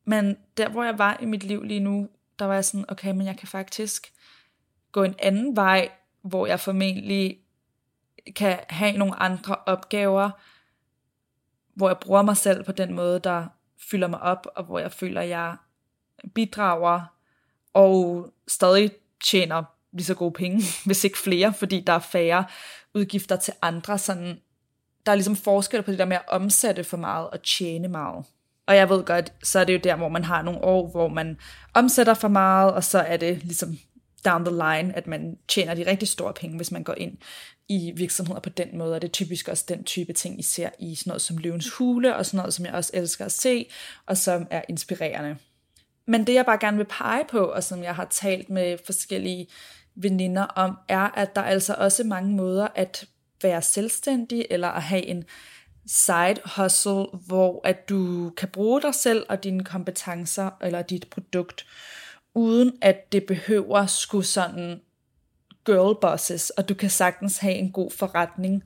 Men 0.04 0.36
der, 0.56 0.68
hvor 0.68 0.84
jeg 0.84 0.98
var 0.98 1.18
i 1.22 1.24
mit 1.24 1.44
liv 1.44 1.62
lige 1.62 1.80
nu, 1.80 2.08
der 2.38 2.44
var 2.44 2.54
jeg 2.54 2.64
sådan, 2.64 2.84
okay, 2.88 3.12
men 3.12 3.26
jeg 3.26 3.36
kan 3.36 3.48
faktisk 3.48 4.12
gå 4.92 5.02
en 5.02 5.14
anden 5.18 5.56
vej, 5.56 5.90
hvor 6.22 6.46
jeg 6.46 6.60
formentlig 6.60 7.38
kan 8.36 8.58
have 8.68 8.96
nogle 8.96 9.14
andre 9.14 9.56
opgaver, 9.66 10.30
hvor 11.74 11.88
jeg 11.88 11.98
bruger 11.98 12.22
mig 12.22 12.36
selv 12.36 12.64
på 12.64 12.72
den 12.72 12.94
måde, 12.94 13.20
der 13.20 13.46
fylder 13.90 14.08
mig 14.08 14.20
op, 14.20 14.46
og 14.56 14.64
hvor 14.64 14.78
jeg 14.78 14.92
føler, 14.92 15.20
at 15.20 15.28
jeg 15.28 15.56
bidrager 16.34 17.02
og 17.74 18.32
stadig 18.48 18.90
tjener 19.24 19.64
lige 19.92 20.04
så 20.04 20.14
gode 20.14 20.32
penge, 20.32 20.62
hvis 20.86 21.04
ikke 21.04 21.18
flere, 21.18 21.54
fordi 21.54 21.80
der 21.80 21.92
er 21.92 21.98
færre 21.98 22.44
udgifter 22.94 23.36
til 23.36 23.54
andre. 23.62 23.98
Sådan, 23.98 24.38
der 25.06 25.12
er 25.12 25.16
ligesom 25.16 25.36
forskel 25.36 25.82
på 25.82 25.90
det 25.90 25.98
der 25.98 26.04
med 26.04 26.16
at 26.16 26.28
omsætte 26.28 26.84
for 26.84 26.96
meget 26.96 27.30
og 27.30 27.42
tjene 27.42 27.88
meget. 27.88 28.24
Og 28.66 28.76
jeg 28.76 28.88
ved 28.88 29.04
godt, 29.04 29.32
så 29.42 29.58
er 29.58 29.64
det 29.64 29.72
jo 29.72 29.80
der, 29.84 29.96
hvor 29.96 30.08
man 30.08 30.24
har 30.24 30.42
nogle 30.42 30.64
år, 30.64 30.90
hvor 30.90 31.08
man 31.08 31.38
omsætter 31.74 32.14
for 32.14 32.28
meget, 32.28 32.72
og 32.72 32.84
så 32.84 32.98
er 32.98 33.16
det 33.16 33.44
ligesom 33.44 33.78
down 34.24 34.44
the 34.44 34.54
line, 34.54 34.96
at 34.96 35.06
man 35.06 35.38
tjener 35.48 35.74
de 35.74 35.86
rigtig 35.86 36.08
store 36.08 36.32
penge, 36.32 36.56
hvis 36.56 36.70
man 36.70 36.84
går 36.84 36.94
ind 36.94 37.18
i 37.68 37.92
virksomheder 37.96 38.40
på 38.40 38.48
den 38.48 38.78
måde, 38.78 38.94
og 38.94 39.02
det 39.02 39.08
er 39.08 39.12
typisk 39.12 39.48
også 39.48 39.64
den 39.68 39.84
type 39.84 40.12
ting, 40.12 40.40
I 40.40 40.42
ser 40.42 40.70
i 40.78 40.94
sådan 40.94 41.10
noget 41.10 41.22
som 41.22 41.38
Løvens 41.38 41.70
Hule, 41.70 42.16
og 42.16 42.26
sådan 42.26 42.38
noget, 42.38 42.54
som 42.54 42.66
jeg 42.66 42.74
også 42.74 42.90
elsker 42.94 43.24
at 43.24 43.32
se, 43.32 43.66
og 44.06 44.16
som 44.16 44.46
er 44.50 44.62
inspirerende. 44.68 45.36
Men 46.06 46.26
det 46.26 46.34
jeg 46.34 46.46
bare 46.46 46.58
gerne 46.58 46.76
vil 46.76 46.86
pege 46.86 47.24
på, 47.30 47.38
og 47.38 47.64
som 47.64 47.82
jeg 47.82 47.94
har 47.94 48.04
talt 48.04 48.50
med 48.50 48.78
forskellige 48.86 49.46
veninder 50.02 50.42
om, 50.42 50.78
er, 50.88 51.18
at 51.18 51.36
der 51.36 51.40
er 51.40 51.46
altså 51.46 51.74
også 51.78 52.04
mange 52.04 52.32
måder 52.32 52.68
at 52.74 53.04
være 53.42 53.62
selvstændig, 53.62 54.46
eller 54.50 54.68
at 54.68 54.82
have 54.82 55.06
en 55.06 55.24
side 55.86 56.36
hustle, 56.56 57.04
hvor 57.26 57.60
at 57.64 57.88
du 57.88 58.30
kan 58.30 58.48
bruge 58.48 58.82
dig 58.82 58.94
selv 58.94 59.26
og 59.28 59.44
dine 59.44 59.64
kompetencer, 59.64 60.50
eller 60.62 60.82
dit 60.82 61.06
produkt, 61.10 61.66
uden 62.34 62.72
at 62.82 63.12
det 63.12 63.26
behøver 63.26 63.86
skulle 63.86 64.26
sådan 64.26 64.80
girlbosses, 65.64 66.50
og 66.50 66.68
du 66.68 66.74
kan 66.74 66.90
sagtens 66.90 67.38
have 67.38 67.54
en 67.54 67.72
god 67.72 67.90
forretning 67.90 68.62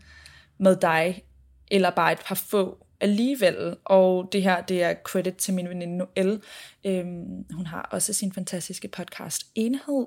med 0.58 0.76
dig, 0.76 1.24
eller 1.70 1.90
bare 1.90 2.12
et 2.12 2.22
par 2.26 2.34
få 2.34 2.83
alligevel. 3.04 3.76
Og 3.84 4.28
det 4.32 4.42
her, 4.42 4.60
det 4.60 4.82
er 4.82 4.94
credit 5.04 5.34
til 5.34 5.54
min 5.54 5.68
veninde 5.68 5.96
Noelle. 5.96 6.40
Øhm, 6.84 7.44
hun 7.52 7.66
har 7.66 7.88
også 7.92 8.12
sin 8.12 8.32
fantastiske 8.32 8.88
podcast 8.88 9.46
Enhed. 9.54 10.06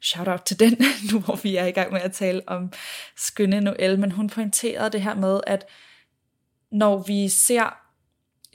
Shout 0.00 0.28
out 0.28 0.42
til 0.46 0.60
den, 0.60 0.78
nu 1.12 1.20
hvor 1.20 1.36
vi 1.36 1.56
er 1.56 1.66
i 1.66 1.70
gang 1.70 1.92
med 1.92 2.00
at 2.00 2.12
tale 2.12 2.42
om 2.46 2.72
skønne 3.16 3.60
Noelle. 3.60 3.96
Men 3.96 4.12
hun 4.12 4.28
pointerede 4.28 4.90
det 4.90 5.02
her 5.02 5.14
med, 5.14 5.40
at 5.46 5.66
når 6.72 7.02
vi 7.02 7.28
ser 7.28 7.76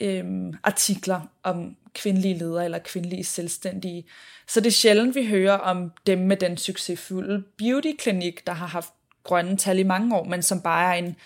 øhm, 0.00 0.54
artikler 0.62 1.20
om 1.42 1.76
kvindelige 1.94 2.38
ledere 2.38 2.64
eller 2.64 2.78
kvindelige 2.78 3.24
selvstændige, 3.24 4.04
så 4.48 4.60
det 4.60 4.66
er 4.66 4.70
sjældent, 4.70 5.14
vi 5.14 5.26
hører 5.26 5.56
om 5.56 5.92
dem 6.06 6.18
med 6.18 6.36
den 6.36 6.56
succesfulde 6.56 7.44
beautyklinik, 7.58 8.46
der 8.46 8.52
har 8.52 8.66
haft 8.66 8.92
grønne 9.22 9.56
tal 9.56 9.78
i 9.78 9.82
mange 9.82 10.16
år, 10.16 10.24
men 10.24 10.42
som 10.42 10.62
bare 10.62 10.94
er 10.94 10.98
en 10.98 11.16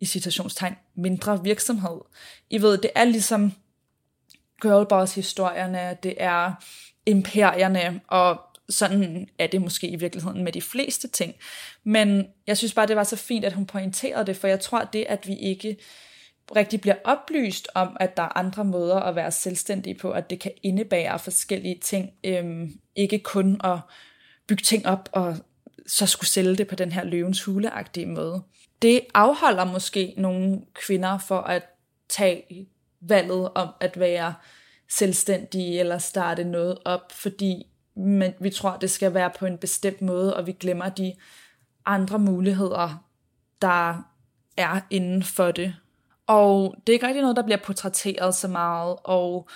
i 0.00 0.04
citationstegn, 0.04 0.74
mindre 0.94 1.44
virksomhed. 1.44 2.00
I 2.50 2.62
ved, 2.62 2.78
det 2.78 2.90
er 2.94 3.04
ligesom 3.04 3.52
girlboss-historierne, 4.62 5.96
det 6.02 6.14
er 6.16 6.52
imperierne, 7.06 8.00
og 8.08 8.40
sådan 8.68 9.28
er 9.38 9.46
det 9.46 9.62
måske 9.62 9.88
i 9.88 9.96
virkeligheden 9.96 10.44
med 10.44 10.52
de 10.52 10.62
fleste 10.62 11.08
ting. 11.08 11.34
Men 11.84 12.26
jeg 12.46 12.56
synes 12.56 12.74
bare, 12.74 12.86
det 12.86 12.96
var 12.96 13.04
så 13.04 13.16
fint, 13.16 13.44
at 13.44 13.52
hun 13.52 13.66
pointerede 13.66 14.26
det, 14.26 14.36
for 14.36 14.48
jeg 14.48 14.60
tror, 14.60 14.84
det, 14.84 15.04
at 15.08 15.26
vi 15.26 15.36
ikke 15.36 15.76
rigtig 16.56 16.80
bliver 16.80 16.96
oplyst 17.04 17.68
om, 17.74 17.96
at 18.00 18.16
der 18.16 18.22
er 18.22 18.38
andre 18.38 18.64
måder 18.64 18.96
at 18.96 19.16
være 19.16 19.32
selvstændige 19.32 19.94
på, 19.94 20.10
at 20.10 20.30
det 20.30 20.40
kan 20.40 20.52
indebære 20.62 21.18
forskellige 21.18 21.78
ting, 21.82 22.10
øhm, 22.24 22.78
ikke 22.96 23.18
kun 23.18 23.60
at 23.64 23.78
bygge 24.46 24.62
ting 24.62 24.86
op 24.86 25.08
og 25.12 25.36
så 25.86 26.06
skulle 26.06 26.30
sælge 26.30 26.56
det 26.56 26.68
på 26.68 26.74
den 26.74 26.92
her 26.92 27.04
løvens 27.04 27.44
huleagtige 27.44 28.06
måde 28.06 28.42
det 28.82 29.00
afholder 29.14 29.64
måske 29.64 30.14
nogle 30.16 30.60
kvinder 30.74 31.18
for 31.18 31.40
at 31.40 31.62
tage 32.08 32.68
valget 33.00 33.50
om 33.54 33.68
at 33.80 34.00
være 34.00 34.34
selvstændige 34.88 35.80
eller 35.80 35.98
starte 35.98 36.44
noget 36.44 36.78
op, 36.84 37.12
fordi 37.12 37.66
men 37.96 38.32
vi 38.40 38.50
tror, 38.50 38.76
det 38.76 38.90
skal 38.90 39.14
være 39.14 39.30
på 39.38 39.46
en 39.46 39.58
bestemt 39.58 40.02
måde, 40.02 40.36
og 40.36 40.46
vi 40.46 40.52
glemmer 40.52 40.88
de 40.88 41.14
andre 41.86 42.18
muligheder, 42.18 43.04
der 43.62 44.02
er 44.56 44.80
inden 44.90 45.22
for 45.22 45.50
det. 45.50 45.74
Og 46.26 46.74
det 46.86 46.92
er 46.92 46.94
ikke 46.94 47.06
rigtig 47.06 47.22
noget, 47.22 47.36
der 47.36 47.42
bliver 47.42 47.58
portrætteret 47.64 48.34
så 48.34 48.48
meget, 48.48 48.96
og 49.04 49.48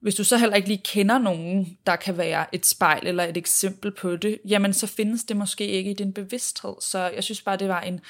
hvis 0.00 0.14
du 0.14 0.24
så 0.24 0.38
heller 0.38 0.56
ikke 0.56 0.68
lige 0.68 0.82
kender 0.84 1.18
nogen, 1.18 1.78
der 1.86 1.96
kan 1.96 2.18
være 2.18 2.54
et 2.54 2.66
spejl 2.66 3.06
eller 3.06 3.24
et 3.24 3.36
eksempel 3.36 3.90
på 3.90 4.16
det, 4.16 4.38
jamen 4.48 4.72
så 4.72 4.86
findes 4.86 5.24
det 5.24 5.36
måske 5.36 5.66
ikke 5.66 5.90
i 5.90 5.94
din 5.94 6.12
bevidsthed. 6.12 6.74
Så 6.80 6.98
jeg 6.98 7.24
synes 7.24 7.42
bare, 7.42 7.56
det 7.56 7.68
var 7.68 7.80
en 7.80 8.00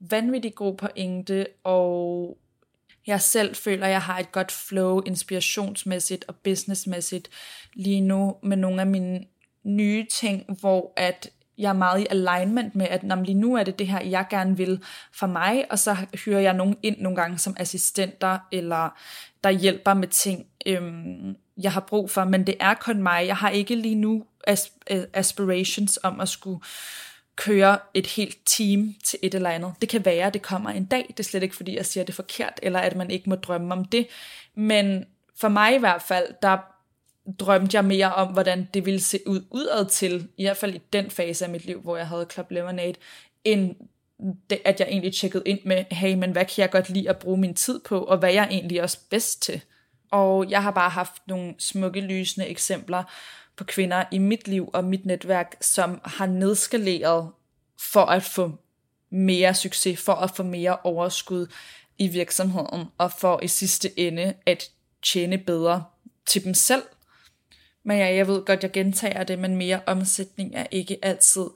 vanvittig 0.00 0.54
god 0.54 0.76
pointe, 0.76 1.46
og 1.64 2.36
jeg 3.06 3.20
selv 3.20 3.54
føler, 3.54 3.86
at 3.86 3.92
jeg 3.92 4.02
har 4.02 4.18
et 4.18 4.32
godt 4.32 4.52
flow 4.52 5.00
inspirationsmæssigt 5.06 6.24
og 6.28 6.36
businessmæssigt 6.36 7.30
lige 7.74 8.00
nu 8.00 8.36
med 8.42 8.56
nogle 8.56 8.80
af 8.80 8.86
mine 8.86 9.24
nye 9.64 10.06
ting, 10.10 10.44
hvor 10.60 10.92
at 10.96 11.30
jeg 11.58 11.68
er 11.68 11.72
meget 11.72 12.00
i 12.00 12.06
alignment 12.10 12.74
med, 12.74 12.86
at 12.86 13.02
lige 13.24 13.34
nu 13.34 13.54
er 13.54 13.62
det 13.62 13.78
det 13.78 13.86
her, 13.86 14.00
jeg 14.00 14.26
gerne 14.30 14.56
vil 14.56 14.84
for 15.12 15.26
mig, 15.26 15.64
og 15.70 15.78
så 15.78 15.96
hyrer 16.24 16.40
jeg 16.40 16.54
nogen 16.54 16.76
ind 16.82 16.98
nogle 16.98 17.16
gange 17.16 17.38
som 17.38 17.56
assistenter, 17.58 18.38
eller 18.52 18.98
der 19.44 19.50
hjælper 19.50 19.94
med 19.94 20.08
ting, 20.08 20.46
øhm, 20.66 21.36
jeg 21.62 21.72
har 21.72 21.80
brug 21.80 22.10
for, 22.10 22.24
men 22.24 22.46
det 22.46 22.54
er 22.60 22.74
kun 22.74 23.02
mig. 23.02 23.26
Jeg 23.26 23.36
har 23.36 23.50
ikke 23.50 23.74
lige 23.74 23.94
nu 23.94 24.24
øh, 24.48 25.02
aspirations 25.12 25.98
om 26.02 26.20
at 26.20 26.28
skulle 26.28 26.60
køre 27.40 27.78
et 27.94 28.06
helt 28.06 28.38
team 28.46 28.94
til 29.04 29.18
et 29.22 29.34
eller 29.34 29.50
andet. 29.50 29.72
Det 29.80 29.88
kan 29.88 30.04
være, 30.04 30.26
at 30.26 30.34
det 30.34 30.42
kommer 30.42 30.70
en 30.70 30.84
dag. 30.84 31.04
Det 31.08 31.20
er 31.20 31.24
slet 31.24 31.42
ikke, 31.42 31.56
fordi 31.56 31.76
jeg 31.76 31.86
siger 31.86 32.04
det 32.04 32.14
forkert, 32.14 32.60
eller 32.62 32.78
at 32.78 32.96
man 32.96 33.10
ikke 33.10 33.28
må 33.28 33.36
drømme 33.36 33.74
om 33.74 33.84
det. 33.84 34.06
Men 34.54 35.04
for 35.40 35.48
mig 35.48 35.74
i 35.74 35.78
hvert 35.78 36.02
fald, 36.02 36.26
der 36.42 36.58
drømte 37.38 37.76
jeg 37.76 37.84
mere 37.84 38.14
om, 38.14 38.32
hvordan 38.32 38.68
det 38.74 38.86
ville 38.86 39.00
se 39.00 39.18
ud 39.26 39.44
udad 39.50 39.86
til, 39.86 40.28
i 40.36 40.44
hvert 40.44 40.56
fald 40.56 40.74
i 40.74 40.80
den 40.92 41.10
fase 41.10 41.44
af 41.44 41.50
mit 41.50 41.64
liv, 41.64 41.80
hvor 41.80 41.96
jeg 41.96 42.08
havde 42.08 42.26
Club 42.32 42.50
Lemonade, 42.50 42.94
end 43.44 43.74
det, 44.50 44.60
at 44.64 44.80
jeg 44.80 44.88
egentlig 44.88 45.14
tjekkede 45.14 45.42
ind 45.46 45.58
med, 45.64 45.84
hey, 45.90 46.14
men 46.14 46.32
hvad 46.32 46.44
kan 46.44 46.62
jeg 46.62 46.70
godt 46.70 46.90
lide 46.90 47.08
at 47.08 47.18
bruge 47.18 47.38
min 47.38 47.54
tid 47.54 47.80
på, 47.80 48.04
og 48.04 48.18
hvad 48.18 48.32
jeg 48.32 48.48
egentlig 48.50 48.82
også 48.82 48.98
bedst 49.10 49.42
til. 49.42 49.60
Og 50.10 50.50
jeg 50.50 50.62
har 50.62 50.70
bare 50.70 50.90
haft 50.90 51.12
nogle 51.26 51.54
smukke, 51.58 52.00
lysende 52.00 52.46
eksempler 52.46 53.02
på 53.60 53.64
kvinder 53.64 54.04
i 54.12 54.18
mit 54.18 54.48
liv 54.48 54.70
og 54.72 54.84
mit 54.84 55.06
netværk, 55.06 55.56
som 55.60 56.00
har 56.04 56.26
nedskaleret 56.26 57.30
for 57.78 58.04
at 58.04 58.22
få 58.22 58.52
mere 59.10 59.54
succes, 59.54 60.00
for 60.00 60.12
at 60.12 60.30
få 60.30 60.42
mere 60.42 60.76
overskud 60.76 61.46
i 61.98 62.08
virksomheden, 62.08 62.86
og 62.98 63.12
for 63.12 63.40
i 63.42 63.48
sidste 63.48 63.98
ende 63.98 64.34
at 64.46 64.70
tjene 65.02 65.38
bedre 65.38 65.84
til 66.26 66.44
dem 66.44 66.54
selv. 66.54 66.82
Men 67.82 67.98
ja, 67.98 68.14
jeg 68.14 68.26
ved 68.26 68.44
godt, 68.44 68.62
jeg 68.62 68.72
gentager 68.72 69.24
det, 69.24 69.38
men 69.38 69.56
mere 69.56 69.80
omsætning 69.86 70.54
er 70.54 70.66
ikke 70.70 70.98
altid 71.02 71.46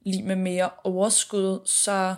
lige 0.00 0.22
med 0.22 0.36
mere 0.36 0.70
overskud. 0.84 1.60
Så 1.64 2.14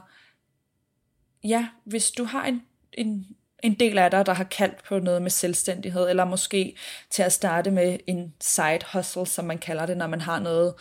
ja, 1.44 1.68
hvis 1.84 2.10
du 2.10 2.24
har 2.24 2.44
en, 2.44 2.62
en 2.92 3.36
en 3.62 3.74
del 3.74 3.98
af 3.98 4.10
dig, 4.10 4.26
der 4.26 4.34
har 4.34 4.44
kaldt 4.44 4.84
på 4.84 4.98
noget 4.98 5.22
med 5.22 5.30
selvstændighed, 5.30 6.08
eller 6.10 6.24
måske 6.24 6.76
til 7.10 7.22
at 7.22 7.32
starte 7.32 7.70
med 7.70 7.98
en 8.06 8.34
side 8.40 8.78
hustle, 8.92 9.26
som 9.26 9.44
man 9.44 9.58
kalder 9.58 9.86
det, 9.86 9.96
når 9.96 10.06
man 10.06 10.20
har 10.20 10.38
noget, 10.40 10.74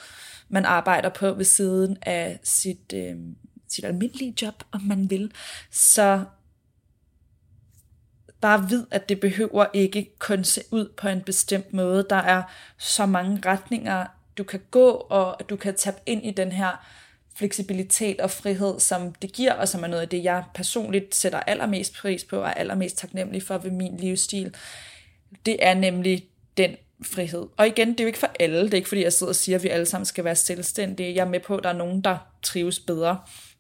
man 0.50 0.66
arbejder 0.66 1.10
på 1.10 1.34
ved 1.34 1.46
siden 1.46 1.98
af 2.02 2.40
sit, 2.44 2.94
øh, 2.94 3.16
sit 3.70 3.86
almindelige 3.86 4.36
job, 4.42 4.64
om 4.72 4.82
man 4.82 5.10
vil, 5.10 5.32
så 5.72 6.24
bare 8.42 8.70
vid, 8.70 8.86
at 8.92 9.10
det 9.10 9.20
behøver 9.20 9.66
ikke 9.74 10.16
kun 10.20 10.44
se 10.44 10.62
ud 10.72 10.94
på 10.98 11.08
en 11.08 11.22
bestemt 11.22 11.74
måde. 11.74 12.06
Der 12.10 12.16
er 12.16 12.44
så 12.78 13.06
mange 13.06 13.42
retninger 13.46 14.06
du 14.38 14.44
kan 14.44 14.62
gå, 14.72 14.90
og 14.90 15.50
du 15.50 15.56
kan 15.56 15.76
tabe 15.76 15.98
ind 16.06 16.26
i 16.26 16.32
den 16.32 16.52
her 16.52 16.88
fleksibilitet 17.38 18.22
og 18.22 18.32
frihed, 18.32 18.80
som 18.80 19.14
det 19.14 19.34
giver, 19.34 19.54
og 19.54 19.68
som 19.68 19.84
er 19.84 19.88
noget 19.88 20.02
af 20.02 20.10
det, 20.10 20.24
jeg 20.24 20.44
personligt 20.54 21.16
sætter 21.16 21.40
allermest 21.40 21.94
pris 21.94 22.24
på, 22.24 22.38
og 22.38 22.48
er 22.48 22.54
allermest 22.54 22.98
taknemmelig 22.98 23.44
for 23.44 23.58
ved 23.58 23.72
min 23.72 23.98
livsstil. 23.98 24.56
Det 25.46 25.58
er 25.60 25.74
nemlig 25.74 26.26
den 26.58 26.76
frihed. 27.04 27.48
Og 27.58 27.68
igen, 27.68 27.92
det 27.92 28.00
er 28.00 28.04
jo 28.04 28.08
ikke 28.08 28.20
for 28.20 28.32
alle. 28.40 28.64
Det 28.64 28.74
er 28.74 28.78
ikke 28.78 28.90
fordi, 28.90 29.04
jeg 29.04 29.14
sidder 29.14 29.32
og 29.32 29.36
siger, 29.36 29.56
at 29.56 29.64
vi 29.64 29.70
alle 29.70 29.86
sammen 29.86 30.06
skal 30.06 30.24
være 30.24 30.36
selvstændige. 30.36 31.16
Jeg 31.16 31.22
er 31.22 31.30
med 31.30 31.40
på, 31.40 31.58
at 31.58 31.64
der 31.64 31.70
er 31.70 31.74
nogen, 31.74 32.02
der 32.02 32.18
trives 32.44 32.80
bedre 32.80 33.20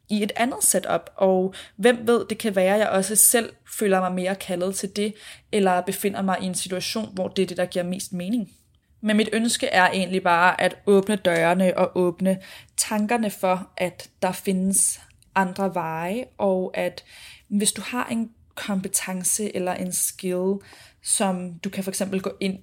i 0.09 0.23
et 0.23 0.31
andet 0.35 0.63
setup, 0.63 1.09
og 1.15 1.53
hvem 1.75 2.07
ved, 2.07 2.25
det 2.29 2.37
kan 2.37 2.55
være, 2.55 2.73
at 2.73 2.79
jeg 2.79 2.89
også 2.89 3.15
selv 3.15 3.53
føler 3.79 3.99
mig 3.99 4.11
mere 4.11 4.35
kaldet 4.35 4.75
til 4.75 4.95
det, 4.95 5.13
eller 5.51 5.81
befinder 5.81 6.21
mig 6.21 6.37
i 6.41 6.45
en 6.45 6.55
situation, 6.55 7.09
hvor 7.13 7.27
det 7.27 7.43
er 7.43 7.47
det, 7.47 7.57
der 7.57 7.65
giver 7.65 7.85
mest 7.85 8.13
mening. 8.13 8.49
Men 9.07 9.17
mit 9.17 9.29
ønske 9.33 9.67
er 9.67 9.89
egentlig 9.89 10.23
bare 10.23 10.61
at 10.61 10.77
åbne 10.85 11.15
dørene 11.15 11.77
og 11.77 11.91
åbne 11.95 12.41
tankerne 12.77 13.31
for, 13.31 13.71
at 13.77 14.09
der 14.21 14.31
findes 14.31 15.01
andre 15.35 15.75
veje, 15.75 16.25
og 16.37 16.71
at 16.77 17.03
hvis 17.47 17.71
du 17.71 17.81
har 17.81 18.05
en 18.05 18.31
kompetence 18.55 19.55
eller 19.55 19.73
en 19.73 19.93
skill, 19.93 20.53
som 21.03 21.53
du 21.53 21.69
kan 21.69 21.83
for 21.83 21.91
eksempel 21.91 22.21
gå 22.21 22.31
ind 22.39 22.59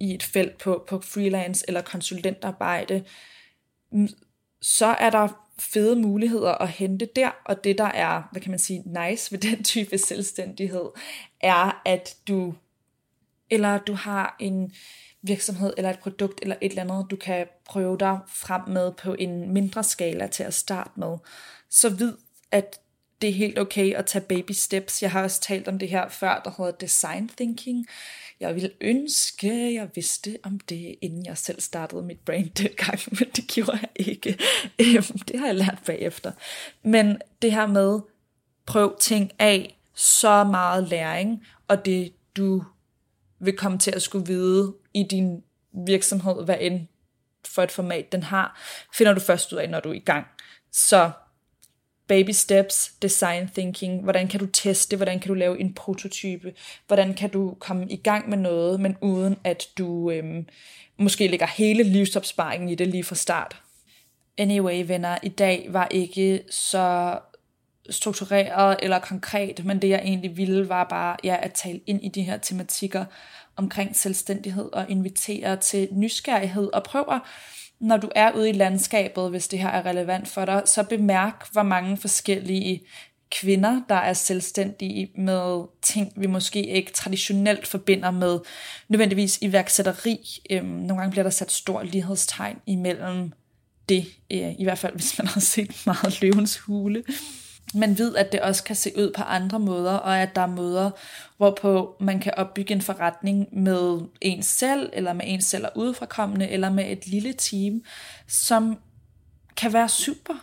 i 0.00 0.14
et 0.14 0.22
felt 0.22 0.58
på, 0.58 0.84
på 0.88 1.00
freelance 1.00 1.64
eller 1.68 1.80
konsulentarbejde, 1.80 3.04
mm, 3.92 4.08
så 4.62 4.86
er 4.86 5.10
der 5.10 5.28
fede 5.58 5.96
muligheder 5.96 6.52
at 6.52 6.68
hente 6.68 7.08
der, 7.16 7.30
og 7.44 7.64
det 7.64 7.78
der 7.78 7.84
er, 7.84 8.22
hvad 8.32 8.42
kan 8.42 8.50
man 8.50 8.58
sige, 8.58 8.82
nice 8.86 9.32
ved 9.32 9.38
den 9.38 9.64
type 9.64 9.98
selvstændighed, 9.98 10.86
er 11.40 11.82
at 11.84 12.16
du, 12.28 12.54
eller 13.50 13.78
du 13.78 13.94
har 13.94 14.36
en 14.40 14.72
virksomhed 15.22 15.72
eller 15.76 15.90
et 15.90 15.98
produkt 15.98 16.38
eller 16.42 16.56
et 16.60 16.70
eller 16.70 16.82
andet, 16.82 17.10
du 17.10 17.16
kan 17.16 17.46
prøve 17.64 17.98
dig 17.98 18.18
frem 18.28 18.60
med 18.68 18.92
på 18.92 19.14
en 19.18 19.52
mindre 19.52 19.84
skala 19.84 20.26
til 20.26 20.42
at 20.42 20.54
starte 20.54 20.90
med, 20.96 21.18
så 21.70 21.88
vid, 21.88 22.12
at 22.50 22.80
det 23.22 23.30
er 23.30 23.34
helt 23.34 23.58
okay 23.58 23.94
at 23.94 24.06
tage 24.06 24.24
baby 24.24 24.52
steps. 24.52 25.02
Jeg 25.02 25.10
har 25.10 25.22
også 25.22 25.40
talt 25.40 25.68
om 25.68 25.78
det 25.78 25.88
her 25.88 26.08
før, 26.08 26.40
der 26.44 26.50
hedder 26.58 26.70
design 26.70 27.28
thinking. 27.28 27.86
Jeg 28.40 28.54
ville 28.54 28.70
ønske, 28.80 29.74
jeg 29.74 29.88
vidste 29.94 30.38
om 30.42 30.60
det, 30.60 30.94
inden 31.02 31.26
jeg 31.26 31.38
selv 31.38 31.60
startede 31.60 32.02
mit 32.02 32.18
brain 32.18 32.52
gang, 32.84 32.98
men 33.10 33.28
det 33.36 33.46
gjorde 33.48 33.78
jeg 33.82 34.06
ikke. 34.06 34.38
Øhm, 34.80 35.18
det 35.18 35.40
har 35.40 35.46
jeg 35.46 35.54
lært 35.54 35.78
bagefter. 35.86 36.32
Men 36.82 37.16
det 37.42 37.52
her 37.52 37.66
med, 37.66 38.00
prøv 38.66 38.98
ting 39.00 39.30
af, 39.38 39.78
så 39.94 40.44
meget 40.44 40.88
læring, 40.88 41.46
og 41.68 41.84
det 41.84 42.12
du 42.36 42.64
vil 43.40 43.56
komme 43.56 43.78
til 43.78 43.90
at 43.90 44.02
skulle 44.02 44.26
vide 44.26 44.74
i 44.94 45.02
din 45.02 45.42
virksomhed, 45.86 46.44
hvad 46.44 46.56
end 46.60 46.80
for 47.44 47.62
et 47.62 47.70
format 47.70 48.12
den 48.12 48.22
har, 48.22 48.60
finder 48.94 49.14
du 49.14 49.20
først 49.20 49.52
ud 49.52 49.58
af, 49.58 49.70
når 49.70 49.80
du 49.80 49.88
er 49.90 49.94
i 49.94 49.98
gang. 49.98 50.26
Så 50.72 51.10
baby 52.06 52.30
steps, 52.30 52.92
design 53.02 53.48
thinking, 53.48 54.02
hvordan 54.02 54.28
kan 54.28 54.40
du 54.40 54.46
teste, 54.46 54.96
hvordan 54.96 55.20
kan 55.20 55.28
du 55.28 55.34
lave 55.34 55.60
en 55.60 55.74
prototype, 55.74 56.54
hvordan 56.86 57.14
kan 57.14 57.30
du 57.30 57.56
komme 57.60 57.86
i 57.90 57.96
gang 57.96 58.28
med 58.28 58.38
noget, 58.38 58.80
men 58.80 58.96
uden 59.00 59.36
at 59.44 59.68
du 59.78 60.10
øhm, 60.10 60.46
måske 60.98 61.28
lægger 61.28 61.46
hele 61.46 61.82
livsopsparingen 61.82 62.68
i 62.68 62.74
det 62.74 62.86
lige 62.86 63.04
fra 63.04 63.14
start. 63.14 63.62
Anyway, 64.38 64.86
venner, 64.86 65.18
i 65.22 65.28
dag 65.28 65.66
var 65.70 65.88
ikke 65.90 66.42
så 66.50 67.18
struktureret 67.90 68.76
eller 68.82 68.98
konkret, 68.98 69.64
men 69.64 69.82
det 69.82 69.88
jeg 69.88 70.00
egentlig 70.04 70.36
ville 70.36 70.68
var 70.68 70.84
bare 70.84 71.16
ja, 71.24 71.36
at 71.42 71.52
tale 71.52 71.80
ind 71.86 72.04
i 72.04 72.08
de 72.08 72.22
her 72.22 72.36
tematikker 72.36 73.04
omkring 73.56 73.96
selvstændighed 73.96 74.72
og 74.72 74.90
invitere 74.90 75.56
til 75.56 75.88
nysgerrighed 75.92 76.70
og 76.72 76.82
prøve 76.82 77.20
når 77.80 77.96
du 77.96 78.10
er 78.14 78.32
ude 78.32 78.48
i 78.48 78.52
landskabet, 78.52 79.30
hvis 79.30 79.48
det 79.48 79.58
her 79.58 79.68
er 79.68 79.86
relevant 79.86 80.28
for 80.28 80.44
dig, 80.44 80.62
så 80.66 80.82
bemærk, 80.82 81.52
hvor 81.52 81.62
mange 81.62 81.96
forskellige 81.96 82.82
kvinder, 83.30 83.82
der 83.88 83.94
er 83.94 84.12
selvstændige 84.12 85.10
med 85.14 85.64
ting, 85.82 86.12
vi 86.16 86.26
måske 86.26 86.66
ikke 86.66 86.92
traditionelt 86.92 87.66
forbinder 87.66 88.10
med 88.10 88.38
nødvendigvis 88.88 89.38
iværksætteri. 89.42 90.40
Øhm, 90.50 90.66
nogle 90.66 91.00
gange 91.00 91.10
bliver 91.10 91.22
der 91.22 91.30
sat 91.30 91.52
stor 91.52 91.82
lighedstegn 91.82 92.56
imellem 92.66 93.32
det, 93.88 94.06
øh, 94.30 94.52
i 94.58 94.64
hvert 94.64 94.78
fald 94.78 94.94
hvis 94.94 95.18
man 95.18 95.26
har 95.26 95.40
set 95.40 95.82
meget 95.86 96.20
løvens 96.22 96.58
hule 96.58 97.04
men 97.74 97.98
ved, 97.98 98.16
at 98.16 98.32
det 98.32 98.40
også 98.40 98.64
kan 98.64 98.76
se 98.76 98.92
ud 98.98 99.12
på 99.16 99.22
andre 99.22 99.58
måder, 99.58 99.92
og 99.92 100.18
at 100.18 100.36
der 100.36 100.42
er 100.42 100.46
måder, 100.46 100.90
hvorpå 101.36 101.96
man 102.00 102.20
kan 102.20 102.34
opbygge 102.36 102.74
en 102.74 102.82
forretning 102.82 103.48
med 103.52 104.00
en 104.20 104.42
selv, 104.42 104.90
eller 104.92 105.12
med 105.12 105.24
en 105.26 105.40
selv 105.40 105.64
og 105.64 105.72
udefrakommende, 105.74 106.48
eller 106.48 106.70
med 106.70 106.92
et 106.92 107.06
lille 107.06 107.32
team, 107.32 107.82
som 108.28 108.78
kan 109.56 109.72
være 109.72 109.88
super. 109.88 110.34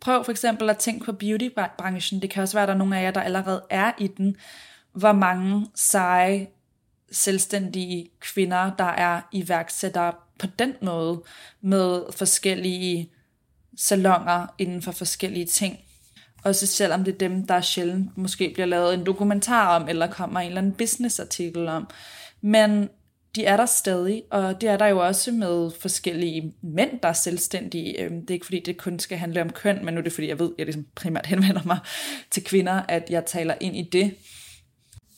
Prøv 0.00 0.24
for 0.24 0.32
eksempel 0.32 0.70
at 0.70 0.78
tænke 0.78 1.04
på 1.04 1.12
beautybranchen. 1.12 2.22
Det 2.22 2.30
kan 2.30 2.42
også 2.42 2.56
være, 2.56 2.62
at 2.62 2.68
der 2.68 2.74
er 2.74 2.78
nogle 2.78 2.98
af 2.98 3.02
jer, 3.02 3.10
der 3.10 3.20
allerede 3.20 3.62
er 3.70 3.92
i 3.98 4.06
den. 4.06 4.36
Hvor 4.92 5.12
mange 5.12 5.66
seje, 5.74 6.46
selvstændige 7.12 8.10
kvinder, 8.20 8.70
der 8.78 8.84
er 8.84 9.20
iværksættere 9.32 10.12
på 10.38 10.46
den 10.58 10.72
måde, 10.82 11.22
med 11.60 12.02
forskellige 12.16 13.10
salonger 13.76 14.46
inden 14.58 14.82
for 14.82 14.92
forskellige 14.92 15.46
ting. 15.46 15.78
Også 16.44 16.66
selvom 16.66 17.04
det 17.04 17.14
er 17.14 17.18
dem, 17.18 17.46
der 17.46 17.60
sjældent 17.60 18.18
måske 18.18 18.50
bliver 18.54 18.66
lavet 18.66 18.94
en 18.94 19.06
dokumentar 19.06 19.80
om, 19.80 19.88
eller 19.88 20.06
kommer 20.06 20.40
en 20.40 20.46
eller 20.46 20.60
anden 20.60 20.72
businessartikel 20.72 21.68
om. 21.68 21.88
Men 22.40 22.88
de 23.34 23.44
er 23.44 23.56
der 23.56 23.66
stadig, 23.66 24.22
og 24.30 24.60
det 24.60 24.68
er 24.68 24.76
der 24.76 24.86
jo 24.86 25.06
også 25.06 25.32
med 25.32 25.70
forskellige 25.80 26.54
mænd, 26.62 27.00
der 27.02 27.08
er 27.08 27.12
selvstændige. 27.12 28.00
Øhm, 28.00 28.20
det 28.20 28.30
er 28.30 28.34
ikke 28.34 28.46
fordi, 28.46 28.60
det 28.60 28.76
kun 28.76 28.98
skal 28.98 29.18
handle 29.18 29.42
om 29.42 29.50
køn, 29.50 29.84
men 29.84 29.94
nu 29.94 30.00
er 30.00 30.04
det 30.04 30.12
fordi, 30.12 30.28
jeg 30.28 30.38
ved, 30.38 30.50
at 30.50 30.54
jeg 30.58 30.66
ligesom 30.66 30.86
primært 30.94 31.26
henvender 31.32 31.62
mig 31.64 31.78
til 32.30 32.44
kvinder, 32.44 32.82
at 32.88 33.10
jeg 33.10 33.26
taler 33.26 33.54
ind 33.60 33.76
i 33.76 33.82
det. 33.92 34.14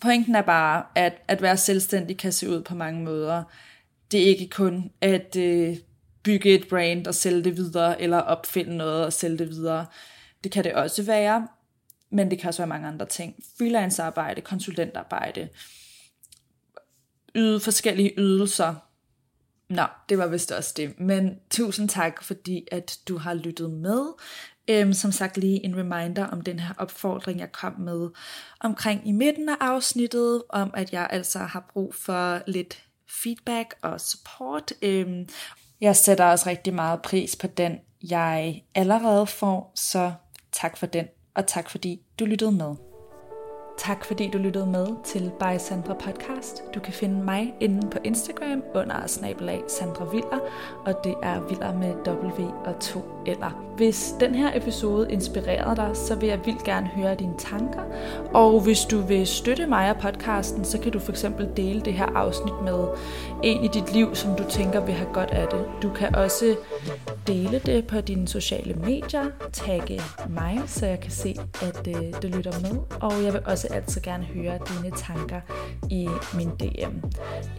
Pointen 0.01 0.35
er 0.35 0.43
bare, 0.43 0.83
at 0.95 1.13
at 1.29 1.43
være 1.43 1.57
selvstændig 1.57 2.17
kan 2.17 2.33
se 2.33 2.51
ud 2.51 2.63
på 2.63 2.75
mange 2.75 3.05
måder. 3.05 3.43
Det 4.11 4.23
er 4.23 4.27
ikke 4.27 4.49
kun 4.49 4.91
at 5.01 5.37
øh, 5.37 5.77
bygge 6.23 6.55
et 6.55 6.69
brand 6.69 7.07
og 7.07 7.15
sælge 7.15 7.45
det 7.45 7.57
videre, 7.57 8.03
eller 8.03 8.19
opfinde 8.19 8.77
noget 8.77 9.05
og 9.05 9.13
sælge 9.13 9.39
det 9.39 9.49
videre. 9.49 9.87
Det 10.47 10.53
kan 10.53 10.65
det 10.65 10.75
også 10.75 11.03
være, 11.03 11.49
men 12.11 12.31
det 12.31 12.39
kan 12.39 12.49
også 12.49 12.63
være 12.63 12.69
mange 12.69 12.89
andre 12.89 13.07
ting. 13.07 13.35
Freelancearbejde, 13.59 14.41
konsulentarbejde, 14.41 15.49
yde 17.35 17.61
forskellige 17.61 18.13
ydelser. 18.19 18.75
Nå, 19.69 19.83
det 20.09 20.19
var 20.19 20.27
vist 20.27 20.53
også 20.53 20.73
det. 20.77 21.01
Men 21.01 21.39
tusind 21.51 21.89
tak, 21.89 22.23
fordi 22.23 22.67
at 22.73 22.99
du 23.09 23.19
har 23.19 23.35
lyttet 23.35 23.71
med. 23.71 24.07
Øhm, 24.69 24.93
som 24.93 25.13
sagt 25.13 25.37
lige 25.37 25.65
en 25.65 25.77
reminder 25.77 26.27
om 26.27 26.41
den 26.41 26.59
her 26.59 26.75
opfordring, 26.79 27.41
jeg 27.41 27.53
kom 27.53 27.81
med 27.81 28.09
omkring 28.61 29.09
i 29.09 29.13
midten 29.13 29.49
af 29.49 29.57
afsnittet, 29.61 30.43
om 30.49 30.71
at 30.75 30.93
jeg 30.93 31.09
altså 31.11 31.39
har 31.39 31.71
brug 31.73 31.95
for 31.95 32.43
lidt 32.47 32.83
feedback 33.23 33.75
og 33.83 34.01
support. 34.01 34.73
Øhm, 34.83 35.29
jeg 35.81 35.97
sætter 35.97 36.25
også 36.25 36.49
rigtig 36.49 36.75
meget 36.75 37.03
pris 37.03 37.37
på 37.37 37.47
den, 37.47 37.79
jeg 38.11 38.63
allerede 38.75 39.27
får, 39.27 39.73
så 39.75 40.13
Tak 40.61 40.77
for 40.77 40.87
den, 40.87 41.07
og 41.35 41.47
tak 41.47 41.71
fordi 41.71 42.03
du 42.19 42.25
lyttede 42.25 42.53
med. 42.53 42.75
Tak 43.79 44.05
fordi 44.05 44.31
du 44.31 44.39
lyttede 44.39 44.67
med 44.67 44.87
til 45.05 45.33
By 45.39 45.59
Sandra 45.59 45.95
Podcast. 45.95 46.63
Du 46.75 46.81
kan 46.81 46.93
finde 46.93 47.25
mig 47.25 47.55
inde 47.61 47.91
på 47.91 47.99
Instagram 48.05 48.63
under 48.75 49.07
snabelag 49.07 49.63
Sandra 49.69 50.05
Viller, 50.05 50.39
og 50.87 51.05
det 51.05 51.15
er 51.23 51.41
Viller 51.49 51.75
med 51.79 51.95
W 52.07 52.45
og 52.65 52.81
to 52.81 53.01
eller. 53.27 53.63
Hvis 53.77 54.15
den 54.21 54.35
her 54.35 54.57
episode 54.57 55.13
inspirerede 55.13 55.77
dig, 55.77 55.91
så 55.95 56.15
vil 56.15 56.29
jeg 56.29 56.41
vildt 56.45 56.65
gerne 56.65 56.87
høre 56.87 57.15
dine 57.15 57.35
tanker. 57.39 57.81
Og 58.35 58.61
hvis 58.61 58.85
du 58.85 59.01
vil 59.01 59.27
støtte 59.27 59.67
mig 59.67 59.91
og 59.91 59.97
podcasten, 59.97 60.65
så 60.65 60.79
kan 60.81 60.93
du 60.93 60.99
for 60.99 61.13
eksempel 61.13 61.49
dele 61.57 61.81
det 61.81 61.93
her 61.93 62.07
afsnit 62.07 62.55
med 62.65 62.87
en 63.43 63.65
i 63.65 63.69
dit 63.69 63.93
liv, 63.93 64.15
som 64.15 64.37
du 64.37 64.45
tænker 64.49 64.81
vil 64.81 64.95
have 64.95 65.13
godt 65.13 65.31
af 65.31 65.47
det. 65.49 65.65
Du 65.83 65.91
kan 65.91 66.15
også 66.15 66.57
dele 67.27 67.59
det 67.67 67.87
på 67.87 68.01
dine 68.01 68.29
sociale 68.29 68.75
medier, 68.75 69.25
tagge 69.53 70.01
mig, 70.29 70.63
så 70.67 70.87
jeg 70.87 71.01
kan 71.01 71.11
se, 71.11 71.37
at 71.63 71.89
øh, 71.89 72.33
lytter 72.37 72.61
med. 72.61 72.81
Og 73.01 73.25
jeg 73.25 73.33
vil 73.33 73.41
også 73.47 73.66
altid 73.71 74.01
gerne 74.01 74.25
høre 74.25 74.59
dine 74.69 74.97
tanker 74.97 75.41
i 75.91 76.09
min 76.35 76.49
DM. 76.49 77.07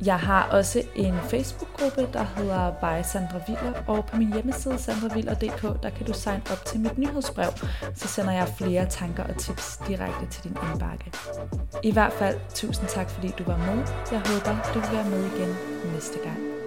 Jeg 0.05 0.19
har 0.19 0.43
også 0.51 0.83
en 0.95 1.13
Facebook-gruppe, 1.29 2.07
der 2.13 2.23
hedder 2.23 2.71
By 2.71 3.03
Sandra 3.03 3.39
Viller, 3.47 3.73
og 3.87 4.05
på 4.05 4.17
min 4.17 4.33
hjemmeside 4.33 4.77
sandraviller.dk, 4.79 5.83
der 5.83 5.89
kan 5.89 6.05
du 6.05 6.13
signe 6.13 6.41
op 6.51 6.65
til 6.65 6.79
mit 6.79 6.97
nyhedsbrev, 6.97 7.51
så 7.95 8.07
sender 8.07 8.31
jeg 8.31 8.47
flere 8.57 8.85
tanker 8.89 9.23
og 9.23 9.37
tips 9.37 9.79
direkte 9.87 10.25
til 10.31 10.43
din 10.43 10.57
indbakke. 10.71 11.11
I 11.83 11.91
hvert 11.91 12.13
fald, 12.13 12.39
tusind 12.55 12.87
tak 12.87 13.09
fordi 13.09 13.33
du 13.37 13.43
var 13.43 13.57
med. 13.57 13.85
Jeg 14.11 14.19
håber, 14.19 14.71
du 14.73 14.79
vil 14.79 14.89
være 14.91 15.09
med 15.09 15.25
igen 15.25 15.55
næste 15.93 16.19
gang. 16.23 16.66